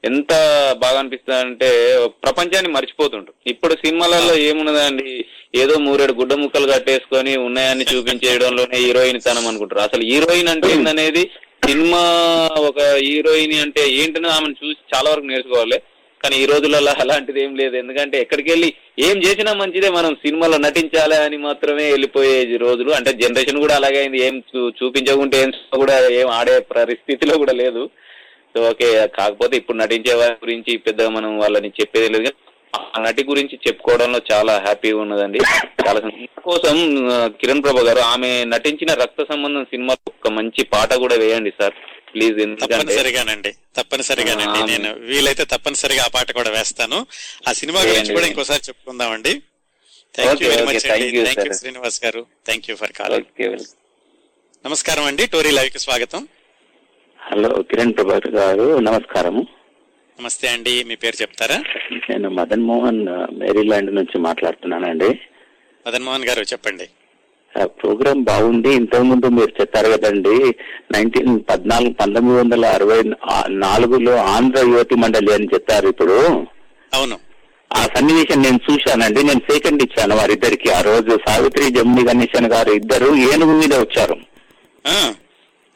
[0.05, 0.31] ఎంత
[0.77, 5.25] బాగా అనిపిస్తుంది అంటే ప్రపంచాన్ని మర్చిపోతుంటాం ఇప్పుడు సినిమాలలో ఏమున్నదండి?
[5.55, 9.81] ఏదో మూరేడు గుడ్డ ముక్కలు కట్టేసుకొని ఉన్నాయని చూపించేయడంలోనే హీరోయిన్ తనం అనుకుంటారు.
[9.81, 11.29] అసలు హీరోయిన్ అంటే ఏందనేది
[11.67, 11.99] సినిమా
[12.59, 15.81] ఒక హీరోయిన్ అంటే ఏంటని ఆమెను చూసి చాలా వరకు నేర్చుకోవాలి.
[16.23, 17.75] కానీ ఈ రోజులలో అలాంటిది ఏం లేదు.
[17.75, 22.91] ఎందుకంటే ఎక్కడికి వెళ్ళి ఏం చేసినా మంచిదే మనం సినిమాలో నటించాలి అని మాత్రమే వెళ్ళిపోయే రోజులు.
[22.91, 24.21] అంటే జనరేషన్ కూడా అలాగే అయింది.
[24.21, 27.89] ఏం చూ- చూపించకుంటే ఏం కూడా ఏం ఆడే పరిస్థితిలో కూడా లేదు.
[28.55, 32.33] సో ఓకే కాకపోతే ఇప్పుడు నటించే వారి గురించి పెద్దగా మనం వాళ్ళని చెప్పేది లేదు.
[32.75, 35.39] ఆ నటి గురించి చెప్పుకోవడంలో చాలా హ్యాపీగా ఉన్నదండి.
[35.87, 35.99] చాలా.
[36.43, 36.77] కోసం
[37.41, 41.73] కిరణ్ ప్రభా గారు ఆమె నటించిన రక్త సంబంధం సినిమా ఒక మంచి పాట కూడా వేయండి సార్.
[42.13, 47.07] ప్లీజ్ తప్పనిసరిగానండి తప్పనిసరిగానండి నేను వీలైతే తప్పనిసరిగా ఆ పాట కూడా వేస్తాను.
[47.47, 48.27] ఆ సినిమా గురించి కూడా.
[48.27, 49.41] ఇంకోసారి చెప్పుకుందామండి.
[50.15, 51.23] థ్యాంక్ యూ వెరీ మచ్ అండి.
[51.23, 51.53] Thank you.
[51.53, 52.25] శ్రీనివాస్ గారు.
[52.45, 53.65] థ్యాంక్ యూ ఫర్ వెల్
[54.65, 55.25] నమస్కారం అండి.
[55.27, 56.27] టోరీ లైవ్కి స్వాగతం.
[57.25, 59.41] హలో కిరణ్ ప్రభాకర్ గారు నమస్కారము.
[60.19, 61.57] నమస్తే అండి మీ పేరు చెప్తారా?
[62.09, 62.99] నేను మదన్ మోహన్
[63.39, 65.09] మేరీలాండ్ నుంచి మాట్లాడుతున్నానండి.
[65.87, 66.85] మదన్ మోహన్ గారు చెప్పండి.
[67.63, 70.35] ప్రోగ్రామ్ బాగుంది ఇంతకు ముందు మీరు చెప్పారు కదండి
[70.91, 73.01] నైన్టీన్ పద్నాలుగు పంతొమ్మిది వందల అరవై
[73.47, 76.19] నాలుగులో ఆంధ్ర యువతి మండలి అని చెప్పారు ఇప్పుడు.
[76.93, 77.17] అవును.
[77.73, 80.71] ఆ సన్నివేశం నేను చూశానండి నేను సెకండ్ ఇచ్చాను వారిద్దరికి.
[80.71, 84.17] ఆ రోజు సావిత్రి జమ్మి గణేశన్ గారు ఇద్దరు ఏనుగు మీద వచ్చారు.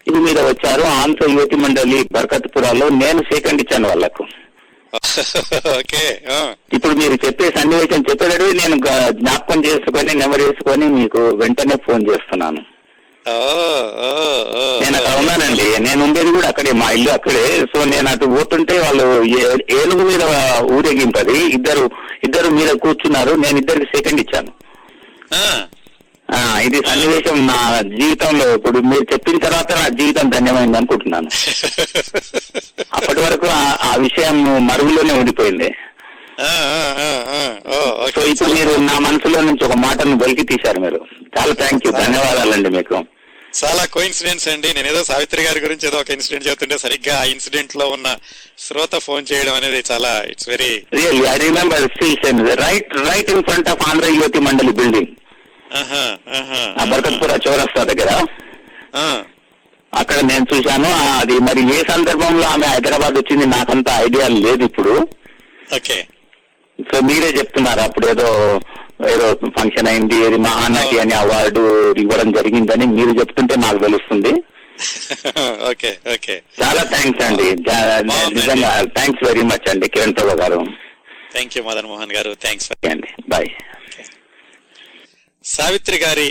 [0.08, 0.84] ఇది మీద వచ్చారు.
[0.98, 3.93] ఆంధ్ర యువతి మండలి బర్కత్పురాలో నేను సెకండ్ ఇచ్చాను ఆ,
[6.76, 8.76] ఇప్పుడు మీరు చెప్పే సన్నివేశం చెప్పేటప్పుడు నేను
[9.20, 12.62] జ్ఞాపకం చేసుకొని నెంబర్ వేసుకొని మీకు వెంటనే ఫోన్ చేస్తున్నాను.
[14.82, 15.80] నేను అక్కడ ఉన్నానండి.
[15.80, 17.67] నేను ఉండేది కూడా అక్కడే మా ఇల్లు అక్కడే.
[17.72, 19.24] సో నేను అటు పోతుంటే వాళ్ళు
[19.78, 20.24] ఏనుగు మీద
[20.76, 21.58] ఊరేగింపది.
[21.58, 21.89] ఇద్దరు
[22.24, 23.32] ఇద్దరు మీద కూర్చున్నారు.
[23.43, 24.52] నేను ఇద్దరికి సెకండ్ ఇచ్చాను.
[26.36, 28.56] ఇది సన్నివేశం నా జీవితంలో.
[28.56, 31.28] ఇప్పుడు మీరు చెప్పిన తర్వాత నా జీవితం ధన్యమైంది అనుకుంటున్నాను.
[32.94, 35.76] అప్పటి వరకు ఆ- విషయం మరుగులోనే ఉండిపోయింది.
[38.16, 41.06] సో ఇప్పుడు మీరు నా మనసులో నుంచి ఒక మాటను వెలికి తీశారు మీరు.
[41.40, 43.06] చాలా థ్యాంక్ యూ ధన్యవాదాలండి మీకు.
[43.66, 44.74] చాలా కోఇన్సిడెంట్స్ అండి.
[44.74, 48.16] నేను ఏదో సావిత్రి గారి గురించి ఏదో ఒక ఇన్సిడెంట్ చెప్తుంటే సరిగ్గా ఆ ఇన్సిడెంట్లో ఉన్న
[48.60, 53.90] శ్రోత ఫోన్ చేయడం అనేది చాలా it's very really I remember right right in front of
[53.90, 55.06] Andhra యువతి మండలి బిల్డింగ్
[56.91, 58.12] బర్కత్పుర చౌరస్తా దగ్గర.
[59.93, 65.08] అక్కడ నేను చూశాను అది మరి ఏ సందర్భంలో ఆమె హైదరాబాద్ వచ్చింది నాకంత ఐడియా లేదు ఇప్పుడు.
[65.75, 66.08] ఓకే.
[66.91, 68.60] సో మీరే చెప్తున్నారు అప్పుడు ఏదో
[69.10, 74.43] ఏదో ఫంక్షన్ అయింది ఏది మహానటి అని అవార్డు ఇవ్వడం జరిగిందని మీరు చెప్తుంటే నాకు తెలుస్తుంది.
[75.69, 76.41] Okay okay.
[76.63, 77.43] చాలా థ్యాంక్స్ అండి.
[78.34, 80.60] నిజంగా థ్యాంక్స్ వెరీ మచ్ అండి కిరణ్ ప్రభా గారు.
[81.32, 82.34] థ్యాంక్ యూ మదన్ మోహన్ గారు.
[82.41, 82.71] థ్యాంక్స్.
[82.88, 83.08] అండి.
[83.30, 83.49] బాయ్.
[85.47, 86.27] సావిత్రి గారి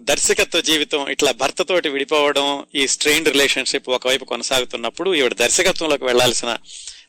[0.00, 6.50] దర్శకత్వ జీవితం ఇట్లా భర్తతోటి విడిపోవడం ఈ స్ట్రెయిన్ రిలేషన్షిప్ ఒకవైపు కొనసాగుతున్నప్పుడు ఈవిడ దర్శకత్వంలోకి వెళ్ళాల్సిన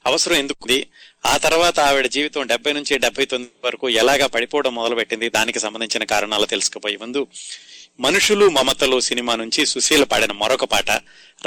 [0.06, 0.78] అవసరం ఎందుకుంది
[1.26, 5.30] ఆ తర్వాత ఆవిడ జీవితం డెబ్బై నుంచి డెబ్బై తొమ్మిది వరకు ఎలాగా పడిపోవడం మొదలుపెట్టింది?
[5.30, 7.22] దానికి సంబంధించిన కారణాలు తెలుసుకుపోయే ముందు
[8.00, 10.90] మనుషులు మమతలు సినిమా నుంచి సుశీల పాడిన మరొక పాట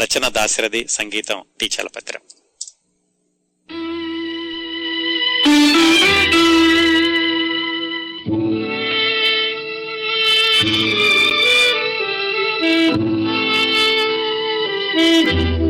[0.00, 2.22] రచన దాశరథి సంగీతం టీ చలపత్రం.
[14.94, 15.63] Thank you.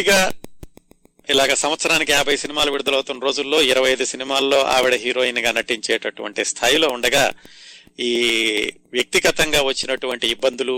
[0.00, 0.20] నటిగా
[1.28, 7.24] ఇలాగ సంవత్సరానికి యాభై సినిమాలు విడుదలవుతున్న రోజుల్లో ఇరవై ఐదు సినిమాల్లో ఆవిడ హీరోయిన్గా నటించేటటువంటి స్థాయిలో ఉండగా
[8.00, 8.12] ఈ
[8.92, 10.76] వ్యక్తిగతంగా వచ్చినటువంటి ఇబ్బందులు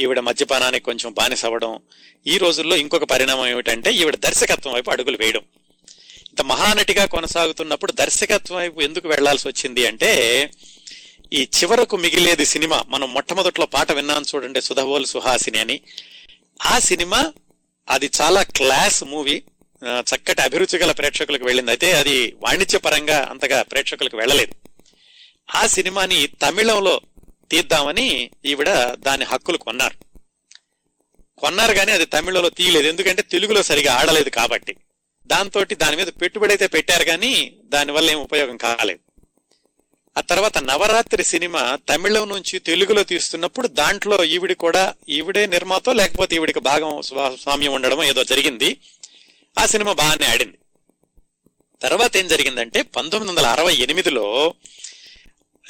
[0.00, 1.74] ఈవిడ మద్యపానానికి కొంచెం బానిస అవ్వడం
[2.26, 5.44] ఈ రోజుల్లో ఇంకొక పరిణామం ఏమిటంటే ఈవిడ దర్శకత్వం వైపు అడుగులు వేయడం.
[6.30, 10.12] ఇంత మహానటిగా కొనసాగుతున్నప్పుడు దర్శకత్వం వైపు ఎందుకు వెళ్ళాల్సి వచ్చింది అంటే
[11.32, 15.80] ఈ చివరకు మిగిలేది సినిమా మనం మొట్టమొదట్లో పాట విన్నాను చూడండి సుధబోల్ సుహాసిని అని.
[16.66, 17.32] ఆ సినిమా
[17.88, 19.42] అది చాలా క్లాస్ మూవీ.
[20.00, 21.70] చక్కటి అభిరుచి గల ప్రేక్షకులకు వెళ్ళింది.
[21.70, 24.54] అయితే అది వాణిజ్య పరంగా అంతగా ప్రేక్షకులకు వెళ్ళలేదు.
[25.54, 27.00] ఆ సినిమాని తమిళంలో
[27.50, 29.96] తీద్దామని ఈవిడ దాని హక్కులు కొన్నారు.
[31.38, 32.88] కొన్నారు కానీ అది తమిళంలో తీయలేదు.
[32.88, 34.76] ఎందుకంటే తెలుగులో సరిగా ఆడలేదు కాబట్టి.
[35.26, 39.03] దాంతో దాని మీద పెట్టుబడి అయితే పెట్టారు కానీ దానివల్ల ఏం ఉపయోగం కాలేదు.
[40.18, 46.60] ఆ తర్వాత నవరాత్రి సినిమా తమిళం నుంచి తెలుగులో తీస్తున్నప్పుడు దాంట్లో ఈవిడి కూడా ఈవిడే నిర్మాత లేకపోతే ఈవిడికి
[46.60, 48.80] భాగం స్వామ్యం ఉండడం ఏదో జరిగింది.
[49.58, 50.58] ఆ సినిమా బాగానే ఆడింది.
[51.82, 54.54] తర్వాత ఏం జరిగిందంటే పంతొమ్మిది వందల అరవై ఎనిమిదిలో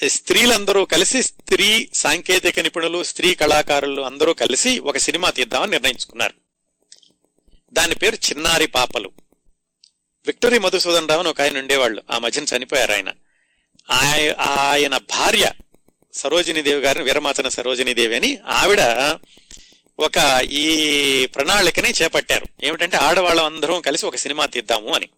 [0.08, 6.34] స్త్రీలందరూ కలిసి స్త్రీ సాంకేతిక నిపుణులు స్త్రీ కళాకారులు అందరూ కలిసి ఒక సినిమా తీద్దామని నిర్ణయించుకున్నారు.
[7.72, 9.12] దాని పేరు చిన్నారి పాపలు.
[10.26, 12.02] విక్టరీ మధుసూదన్ రావు అని ఒక ఆయన ఉండేవాళ్ళు.
[12.10, 13.08] ఆ మధ్యన చనిపోయారు ఆయన.
[13.90, 15.50] ఆయన భార్య
[16.14, 18.80] సరోజినీదేవి గారిని వీరమాచన సరోజినీదేవి అని ఆవిడ
[19.98, 22.46] ఒక ఈ ప్రణాళికని చేపట్టారు.
[22.62, 25.08] ఏమిటంటే ఆడవాళ్ళం అందరం కలిసి ఒక సినిమా తీద్దాము అని.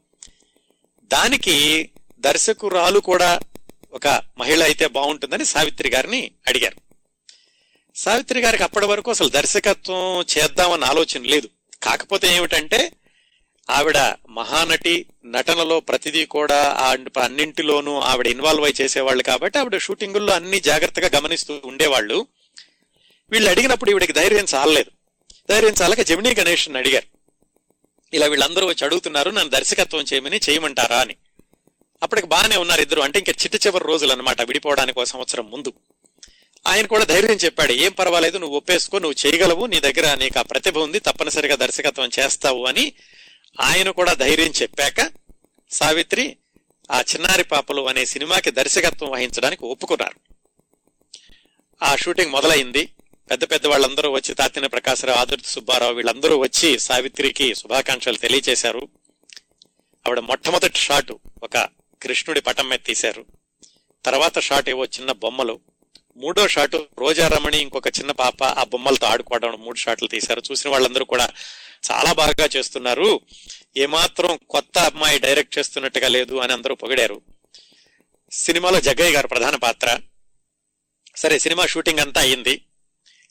[1.05, 3.41] దానికి దర్శకురాలు కూడా
[3.93, 6.77] ఒక మహిళ అయితే బాగుంటుందని సావిత్రి గారిని అడిగారు.
[7.97, 11.49] సావిత్రి గారికి అప్పటి వరకు అసలు దర్శకత్వం చేద్దామన్న ఆలోచన లేదు.
[11.83, 12.93] కాకపోతే ఏమిటంటే
[13.71, 13.99] ఆవిడ
[14.29, 16.91] మహానటి నటనలో ప్రతిదీ కూడా ఆ
[17.23, 22.27] అన్నింటిలోనూ ఆవిడ ఇన్వాల్వ్ అయి చేసేవాళ్ళు కాబట్టి ఆవిడ షూటింగుల్లో అన్ని జాగ్రత్తగా గమనిస్తూ ఉండేవాళ్ళు.
[23.31, 24.91] వీళ్ళు అడిగినప్పుడు ఈవిడికి ధైర్యం చాలలేదు.
[25.51, 27.07] ధైర్యం చాలక జమినీ గణేష్ అడిగారు.
[28.15, 31.17] ఇలా వీళ్ళందరూ వచ్చి అడుగుతున్నారు నన్ను దర్శకత్వం చేయమని చేయమంటారా అని.
[32.03, 33.01] అప్పటికి బాగానే ఉన్నారు ఇద్దరు.
[33.01, 35.73] అంటే ఇంకా చిట్ట చివరి రోజులు అనమాట విడిపోవడానికి ఒక సంవత్సరం ముందు.
[36.67, 40.79] ఆయన కూడా ధైర్యం చెప్పాడు ఏం పర్వాలేదు నువ్వు ఒప్పేసుకో నువ్వు చేయగలవు నీ దగ్గర నీకు ఆ ప్రతిభ
[40.79, 42.93] ఉంది తప్పనిసరిగా దర్శకత్వం చేస్తావు అని
[43.61, 45.13] ఆయన కూడా ధైర్యం చెప్పాక
[45.71, 46.37] సావిత్రి
[46.91, 50.21] ఆ చిన్నారి పాపలు అనే సినిమాకి దర్శకత్వం వహించడానికి ఒప్పుకున్నారు.
[51.85, 52.89] ఆ షూటింగ్ మొదలైంది.
[53.31, 58.89] పెద్ద పెద్ద వాళ్ళందరూ వచ్చి తాతిన ప్రకాశరావు ఆదుర్తి సుబ్బారావు వీళ్ళందరూ వచ్చి సావిత్రికి శుభాకాంక్షలు తెలియచేశారు
[60.07, 61.69] ఆవిడ మొట్టమొదటి షాటు ఒక
[62.03, 63.27] కృష్ణుడి పటం మీద తీశారు.
[64.05, 65.61] తర్వాత షాట్ ఏవో చిన్న బొమ్మలు
[66.17, 70.43] మూడో షాటు రోజారమణి ఇంకొక చిన్న పాప ఆ బొమ్మలతో ఆడుకోవడం మూడు షాట్లు తీశారు.
[70.51, 71.29] చూసిన వాళ్ళందరూ కూడా
[71.93, 73.21] చాలా బాగా చేస్తున్నారు.
[73.77, 77.23] ఏమాత్రం కొత్త అమ్మాయి డైరెక్ట్ చేస్తున్నట్టుగా లేదు అని అందరూ పొగిడారు.
[78.33, 79.99] సినిమాలో జగ్గయ్య గారు ప్రధాన పాత్ర.
[81.17, 82.65] సరే సినిమా షూటింగ్ అంతా అయింది.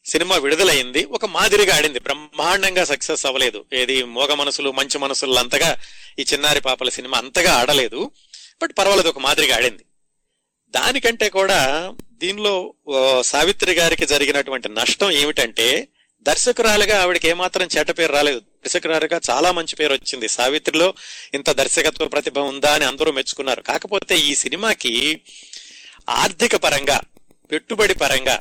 [0.06, 1.06] సినిమా విడుదలైంది.
[1.06, 2.00] ఒక మాదిరిగా ఆడింది.
[2.00, 3.66] బ్రహ్మాండంగా సక్సెస్ అవ్వలేదు.
[3.74, 5.78] ఏది మోగ మనసులు మంచి మనసులు అంతగా
[6.20, 8.12] ఈ చిన్నారి పాపల సినిమా అంతగా ఆడలేదు.
[8.62, 9.84] బట్ పర్వాలేదు ఒక మాదిరిగా ఆడింది.
[10.74, 12.74] దానికంటే కూడా దీనిలో
[13.22, 15.88] సావిత్రి గారికి జరిగినటువంటి నష్టం ఏమిటంటే
[16.22, 18.40] దర్శకురాలుగా ఆవిడకి ఏమాత్రం చెడ్డ పేరు రాలేదు.
[18.40, 20.28] దర్శకురాలుగా చాలా మంచి పేరు వచ్చింది.
[20.28, 20.94] సావిత్రిలో
[21.34, 23.62] ఇంత దర్శకత్వ ప్రతిభ ఉందా అని అందరూ మెచ్చుకున్నారు.
[23.62, 25.22] కాకపోతే ఈ సినిమాకి
[26.10, 27.02] ఆర్థిక పరంగా
[27.52, 28.40] పెట్టుబడి పరంగా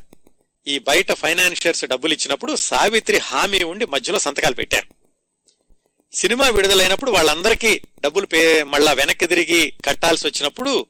[0.67, 4.87] ఈ బయట ఫైనాన్షియర్స్ డబ్బులు ఇచ్చినప్పుడు సావిత్రి హామీ ఉండి మధ్యలో సంతకాలు పెట్టారు.
[6.13, 10.87] సినిమా విడుదలైనప్పుడు వాళ్ళందరికీ డబ్బులు పే మళ్ళా వెనక్కి తిరిగి కట్టాల్సి వచ్చినప్పుడు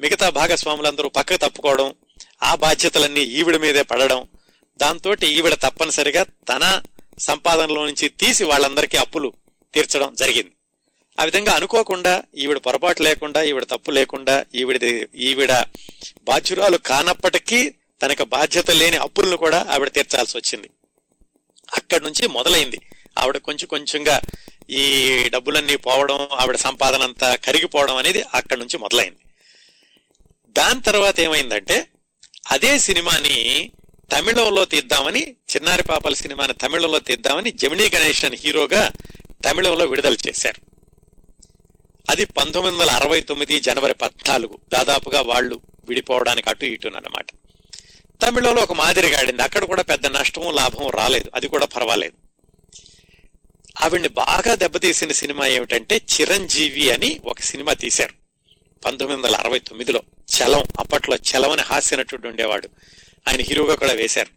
[0.00, 1.94] మిగతా భాగస్వాములందరూ పక్కకు తప్పుకోవడం
[2.42, 4.28] ఆ బాధ్యతలన్నీ ఈవిడ మీదే పడడం
[4.80, 6.82] దాంతో ఈవిడ తప్పనిసరిగా తన
[7.18, 9.32] సంపాదనలో నుంచి తీసి వాళ్ళందరికీ అప్పులు
[9.74, 10.52] తీర్చడం జరిగింది.
[11.20, 15.52] ఆ విధంగా అనుకోకుండా ఈవిడ పొరపాటు లేకుండా ఈవిడ తప్పు లేకుండా ఈవిడ ఈవిడ
[16.24, 17.70] బాధ్యురాలు కానప్పటికీ
[18.02, 20.68] తనకు బాధ్యత లేని అప్పులను కూడా ఆవిడ తీర్చాల్సి వచ్చింది.
[21.74, 22.78] అక్కడి నుంచి మొదలైంది.
[23.18, 24.20] ఆవిడ కొంచెం కొంచెంగా
[24.70, 24.84] ఈ
[25.28, 29.22] డబ్బులన్నీ పోవడం ఆవిడ సంపాదన అంతా కరిగిపోవడం అనేది అక్కడి నుంచి మొదలైంది.
[30.56, 31.86] దాని తర్వాత ఏమైందంటే
[32.50, 33.70] అదే సినిమాని
[34.12, 38.90] తమిళంలో తీద్దామని చిన్నారి పాపల సినిమాని తమిళంలో తీద్దామని జమినీ గణేష్ అని హీరోగా
[39.44, 40.60] తమిళంలో విడుదల చేశారు.
[42.10, 44.58] అది పంతొమ్మిది వందల అరవై తొమ్మిది జనవరి పద్నాలుగు.
[44.72, 47.26] దాదాపుగా వాళ్ళు విడిపోవడానికి అటు ఇటునమాట
[48.22, 49.42] తమిళంలో ఒక మాదిరిగా ఆడింది.
[49.42, 51.30] అక్కడ కూడా పెద్ద నష్టం లాభం రాలేదు.
[51.34, 52.12] అది కూడా పర్వాలేదు.
[53.80, 58.25] ఆవిడ్ని బాగా దెబ్బతీసిన సినిమా ఏమిటంటే చిరంజీవి అని ఒక సినిమా తీశారు.
[58.86, 60.02] పంతొమ్మిది వందల అరవై తొమ్మిదిలో
[60.38, 62.68] చలం అప్పట్లో చలమని అని హాస్య నటుడు ఉండేవాడు.
[63.28, 64.30] ఆయన హీరోగా కూడా వేశారు.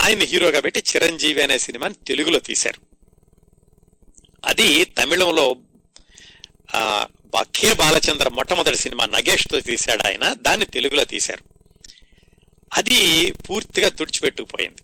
[0.00, 2.80] ఆయన హీరోగా పెట్టి చిరంజీవి అనే సినిమాని తెలుగులో తీశారు.
[4.44, 5.56] అది తమిళంలో
[6.74, 7.06] ఆ
[7.78, 10.34] బాలచంద్ర మొట్టమొదటి సినిమా నగేష్తో తీశాడు ఆయన.
[10.34, 11.44] దాన్ని తెలుగులో తీశారు.
[12.74, 14.82] అది పూర్తిగా తుడిచిపెట్టుకుపోయింది.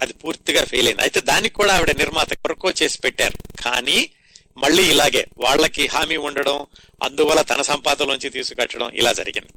[0.00, 1.02] అది పూర్తిగా ఫెయిల్ అయింది.
[1.02, 3.62] అయితే దానికి కూడా ఆవిడ నిర్మాత కొరకో చేసి పెట్టారు.
[3.62, 4.10] కానీ
[4.56, 6.66] మళ్ళీ ఇలాగే వాళ్ళకి హామీ ఉండడం
[7.02, 9.52] అందువల్ల తన సంపాదనలోంచి తీసుకట్టడం ఇలా జరిగింది.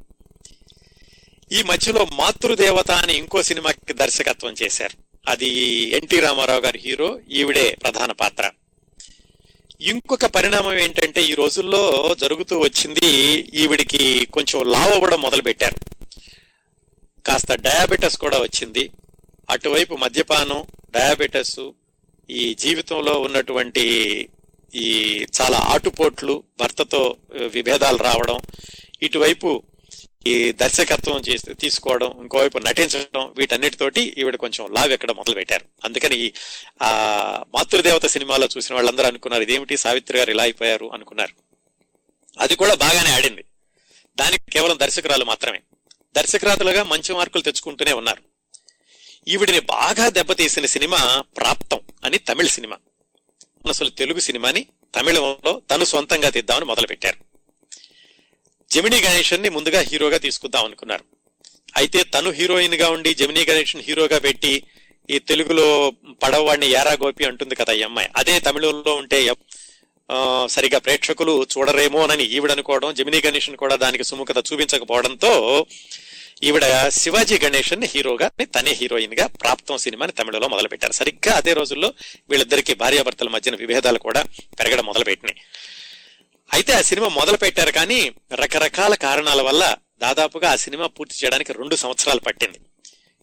[1.52, 5.06] ఈ మధ్యలో మాతృదేవత అని ఇంకో సినిమాకి దర్శకత్వం చేశారు.
[5.28, 5.48] అది
[5.96, 8.50] ఎన్టీ రామారావు గారి హీరో ఈవిడే ప్రధాన పాత్ర.
[9.80, 13.06] ఇంకొక పరిణామం ఏంటంటే ఈ రోజుల్లో జరుగుతూ వచ్చింది
[13.54, 15.76] ఈవిడికి కొంచెం లావ్ అవ్వడం మొదలు పెట్టారు
[17.26, 18.90] కాస్త డయాబెటస్ కూడా వచ్చింది.
[19.50, 21.60] అటువైపు మద్యపానం డయాబెటస్
[22.30, 23.84] ఈ జీవితంలో ఉన్నటువంటి
[24.74, 28.38] ఈ చాలా ఆటుపోట్లు భర్తతో విభేదాలు రావడం
[29.02, 29.62] ఇటువైపు
[30.26, 36.32] ఈ దర్శకత్వం చేసి తీసుకోవడం ఇంకోవైపు నటించడం వీటన్నిటితోటి ఈవిడ కొంచెం లావ్ ఎక్కడ మొదలు పెట్టారు అందుకని ఈ
[36.82, 36.90] ఆ
[37.54, 39.76] మాతృదేవత సినిమాలో చూసిన వాళ్ళందరూ అనుకున్నారు ఇదేమిటి?
[39.76, 41.34] సావిత్రి గారు ఇలా అయిపోయారు అనుకున్నారు.
[42.38, 43.44] అది కూడా బాగానే ఆడింది.
[44.16, 45.60] దానికి కేవలం దర్శకురాలు మాత్రమే.
[46.16, 48.22] దర్శకురాతలుగా మంచి మార్కులు తెచ్చుకుంటూనే ఉన్నారు.
[49.28, 52.76] ఈవిడిని బాగా దెబ్బతీసిన సినిమా ప్రాప్తం అని తమిళ సినిమా.
[53.68, 57.18] అసలు తెలుగు సినిమాని తమిళంలో తను సొంతంగా తీద్దామని మొదలుపెట్టారు.
[58.70, 61.04] జమినీ గణేషన్ని ముందుగా హీరోగా తీసుకుందాం అనుకున్నారు.
[61.76, 64.52] అయితే తను హీరోయిన్గా ఉండి జమినీ గణేషన్ హీరోగా పెట్టి
[65.10, 65.66] ఈ తెలుగులో
[66.22, 68.08] పడవవాడిని యారా గోపి అంటుంది కదా ఈ అమ్మాయి.
[68.16, 69.18] అదే తమిళంలో ఉంటే
[70.46, 75.32] సరిగా ప్రేక్షకులు చూడరేమోనని ఈవిడనుకోవడం జమినీ గణేషన్ కూడా దానికి సుముఖత చూపించకపోవడంతో
[76.42, 80.92] ఈవిడ శివాజీ గణేషన్ హీరోగా తనే హీరోయిన్గా ప్రాప్తం సినిమాని తమిళలో మొదలుపెట్టారు.
[80.92, 81.88] సరిగ్గా అదే రోజుల్లో
[82.30, 84.22] వీళ్ళిద్దరికి భార్యాభర్తల మధ్యన విభేదాలు కూడా
[84.58, 85.38] పెరగడం మొదలుపెట్టినాయి.
[86.52, 91.76] అయితే ఆ సినిమా మొదలు పెట్టారు కానీ రకరకాల కారణాల వల్ల దాదాపుగా ఆ సినిమా పూర్తి చేయడానికి రెండు
[91.76, 92.58] సంవత్సరాలు పట్టింది.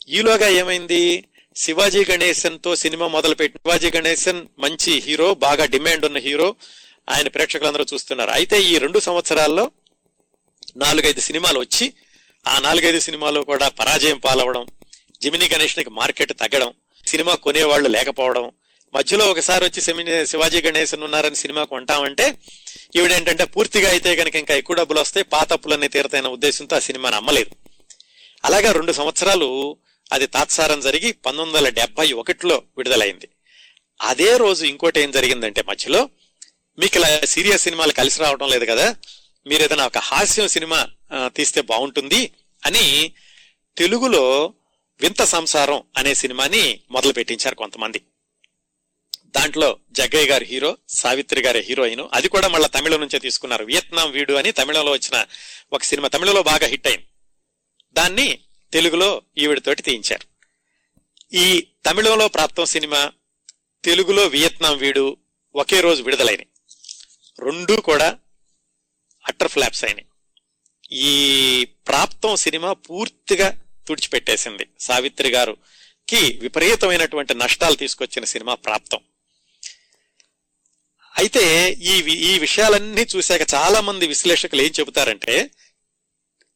[0.09, 1.29] ఈలోగా ఏమైంది?
[1.55, 6.55] శివాజీ గణేశన్తో సినిమా మొదలు పెట్టి శివాజీ గణేశన్ మంచి హీరో బాగా డిమాండ్ ఉన్న హీరో
[7.09, 8.31] ఆయన ప్రేక్షకులందరూ చూస్తున్నారు.
[8.31, 9.71] అయితే ఈ రెండు సంవత్సరాల్లో
[10.77, 11.93] నాలుగైదు సినిమాలు వచ్చి
[12.45, 14.63] ఆ నాలుగైదు సినిమాలు కూడా పరాజయం పాలవడం
[15.21, 16.71] జిమినీ గణేష్కి మార్కెట్ తగ్గడం
[17.07, 18.45] సినిమా కొనేవాళ్ళు లేకపోవడం
[18.93, 19.81] మధ్యలో ఒకసారి వచ్చి
[20.31, 22.25] శివాజీ గణేశన్ ఉన్నారని సినిమా కొంటామంటే
[22.97, 27.53] ఈవిడేంటంటే పూర్తిగా అయితే కనుక ఇంకా ఎక్కువ డబ్బులు వస్తాయి పాత అప్పులన్నీ తీరతైన ఉద్దేశంతో ఆ సినిమాని అమ్మలేదు
[28.43, 29.47] అలాగా రెండు సంవత్సరాలు
[30.11, 33.27] అది తాత్సారం జరిగి పంతొమ్మిది వందల డెబ్బై ఒకటిలో విడుదలైంది.
[33.99, 36.01] అదే రోజు ఇంకోటి ఏం జరిగిందంటే మధ్యలో
[36.77, 38.87] మీకు ఇలా సీరియస్ సినిమాలు కలిసి రావడం లేదు కదా
[39.47, 40.87] మీరు ఏదైనా ఒక హాస్యం సినిమా
[41.27, 42.31] తీస్తే బాగుంటుంది
[42.65, 43.13] అని
[43.77, 44.53] తెలుగులో
[45.01, 48.01] వింత సంసారం అనే సినిమాని మొదలు పెట్టించారు కొంతమంది.
[49.25, 52.07] దాంట్లో జగ్గయ్య గారి హీరో సావిత్రి గారి హీరోయిన్.
[52.13, 53.65] అది కూడా మళ్ళీ తమిళం నుంచే తీసుకున్నారు.
[53.65, 55.25] వియత్నాం వీడు అని తమిళంలో వచ్చిన
[55.73, 57.07] ఒక సినిమా తమిళలో బాగా హిట్ అయింది.
[57.93, 58.39] దాన్ని
[58.73, 60.25] తెలుగులో ఈవిడతోటి తీయించారు.
[61.35, 63.11] ఈ తమిళంలో ప్రాప్తం సినిమా
[63.85, 65.17] తెలుగులో వియత్నాం వీడు
[65.55, 66.47] ఒకే రోజు విడుదలైనవి
[67.39, 68.17] రెండూ కూడా
[69.27, 70.05] అట్టర్ ఫ్లాప్స్ అయినాయి.
[70.91, 74.67] ఈ ప్రాప్తం సినిమా పూర్తిగా తుడిచిపెట్టేసింది.
[74.79, 78.99] సావిత్రి గారుకి విపరీతమైనటువంటి నష్టాలు తీసుకొచ్చిన సినిమా ప్రాప్తం.
[81.17, 85.49] అయితే ఈ వి- ఈ విషయాలన్నీ చూశాక చాలా మంది విశ్లేషకులు ఏం చెబుతారంటే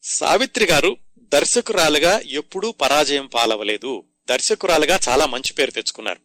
[0.04, 6.20] సావిత్రి గారు దర్శకురాలుగా ఎప్పుడూ పరాజయం పాలవలేదు దర్శకురాలుగా చాలా మంచి పేరు తెచ్చుకున్నారు.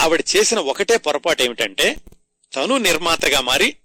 [0.00, 1.96] ఆవిడ చేసిన ఒకటే పొరపాటు ఏమిటంటే
[2.54, 3.76] తను నిర్మాతగా మారి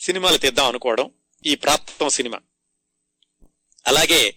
[0.00, 1.10] సినిమాలు తీద్దాం అనుకోవడం
[1.46, 2.40] ఈ ప్రాప్తం సినిమా.
[3.86, 4.34] అలాగే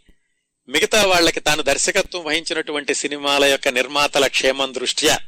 [0.70, 5.20] మిగతా వాళ్ళకి తాను దర్శకత్వం వహించినటువంటి సినిమాల యొక్క నిర్మాతల క్షేమం దృష్ట్యా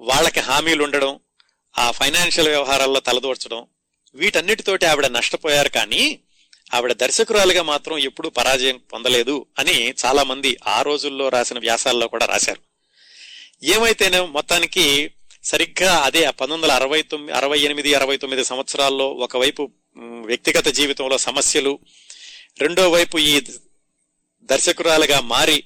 [0.00, 1.20] వాళ్ళకి హామీలు ఉండడం
[1.78, 3.66] ఆ ఫైనాన్షియల్ వ్యవహారాల్లో తలదూర్చడం
[4.14, 6.20] వీటన్నిటితోటి ఆవిడ నష్టపోయారు కానీ
[6.74, 12.60] ఆవిడ దర్శకురాలుగా మాత్రం ఎప్పుడూ పరాజయం పొందలేదు అని చాలా మంది ఆ రోజుల్లో రాసిన వ్యాసాల్లో కూడా రాశారు.
[13.62, 15.10] ఏమైతేనే మొత్తానికి
[15.48, 19.62] సరిగ్గా అదే పంతొమ్మిది వందల అరవై తొమ్మిది అరవై ఎనిమిది అరవై తొమ్మిది సంవత్సరాల్లో ఒకవైపు
[20.26, 21.72] వ్యక్తిగత జీవితంలో సమస్యలు
[22.60, 23.34] రెండో వైపు ఈ
[24.48, 25.58] దర్శకురాలుగా మారి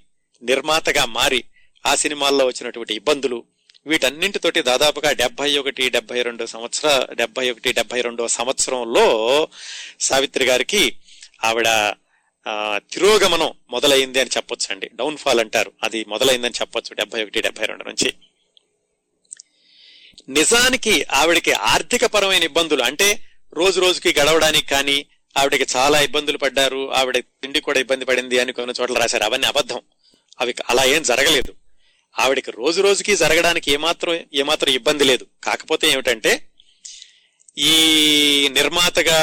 [0.43, 1.41] నిర్మాతగా మారి
[1.87, 3.39] ఆ సినిమాల్లో వచ్చినటువంటి ఇబ్బందులు
[3.87, 9.07] వీటన్నింటితోటి దాదాపుగా డెబ్బై ఒకటి డెబ్బై రెండు సంవత్సర డెబ్బై ఒకటి డెబ్బై రెండో సంవత్సరంలో
[10.01, 10.83] సావిత్రి గారికి
[11.45, 11.69] ఆవిడ
[12.93, 15.73] తిరోగమనం మొదలైంది అని చెప్పొచ్చు అండి డౌన్ ఫాల్ అంటారు.
[15.83, 18.11] అది మొదలైందని చెప్పొచ్చు డెబ్బై ఒకటి డెబ్బై రెండు నుంచి.
[20.29, 23.09] నిజానికి ఆవిడకి ఆర్థిక పరమైన ఇబ్బందులు అంటే
[23.53, 24.97] రోజు రోజుకి గడవడానికి కానీ
[25.37, 29.25] ఆవిడకి చాలా ఇబ్బందులు పడ్డారు ఆవిడ తిండి కూడా ఇబ్బంది పడింది అని కొన్ని చోట్ల రాశారు.
[29.25, 29.81] అవన్నీ అబద్ధం.
[30.39, 31.53] అవి అలా ఏం జరగలేదు.
[32.15, 35.27] ఆవిడకి రోజు రోజుకి జరగడానికి ఏమాత్రం ఏమాత్రం ఇబ్బంది లేదు.
[35.45, 36.33] కాకపోతే ఏమిటంటే
[37.63, 37.75] ఈ
[38.53, 39.19] నిర్మాతగా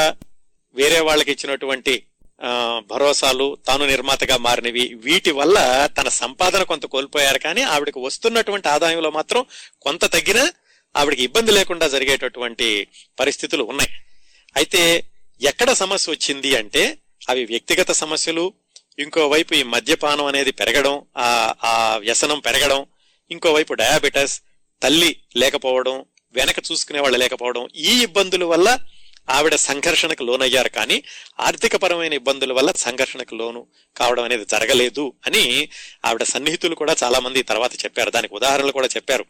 [0.76, 1.94] వేరే వాళ్ళకి ఇచ్చినటువంటి
[2.40, 2.50] ఆ,
[2.90, 5.56] భరోసాలు తాను నిర్మాతగా మారినవి వీటి వల్ల
[5.96, 7.38] తన సంపాదన కొంత కోల్పోయారు.
[7.38, 9.40] కానీ ఆవిడకి వస్తున్నటువంటి ఆదాయంలో మాత్రం
[9.82, 10.44] కొంత తగ్గినా
[10.96, 12.88] ఆవిడకి ఇబ్బంది లేకుండా జరిగేటటువంటి
[13.20, 13.90] పరిస్థితులు ఉన్నాయి.
[14.56, 15.04] అయితే
[15.40, 16.98] ఎక్కడ సమస్య వచ్చింది అంటే
[17.28, 18.52] అవి వ్యక్తిగత సమస్యలు
[18.98, 22.86] ఇంకోవైపు ఈ మద్యపానం అనేది పెరగడం ఆ ఆ వ్యసనం పెరగడం
[23.30, 24.40] ఇంకోవైపు డయాబెటస్
[24.82, 28.78] తల్లి లేకపోవడం వెనక చూసుకునే వాళ్ళు లేకపోవడం ఈ ఇబ్బందుల వల్ల
[29.28, 30.68] ఆవిడ సంఘర్షణకు లోనయ్యారు.
[30.68, 31.02] కానీ
[31.40, 35.68] ఆర్థిక పరమైన ఇబ్బందుల వల్ల సంఘర్షణకు లోను కావడం అనేది జరగలేదు అని
[36.04, 38.10] ఆవిడ సన్నిహితులు కూడా చాలా మంది తర్వాత చెప్పారు.
[38.10, 39.24] దానికి ఉదాహరణలు కూడా చెప్పారు.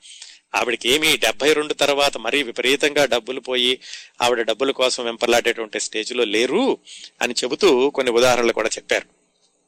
[0.55, 3.81] ఆవిడకి ఏమీ డెబ్బై రెండు తర్వాత మరీ విపరీతంగా డబ్బులు పోయి
[4.21, 6.79] ఆవిడ డబ్బుల కోసం వెంపర్లాడేటువంటి స్టేజ్లో లేరు
[7.23, 9.20] అని చెబుతూ కొన్ని ఉదాహరణలు కూడా చెప్పారు.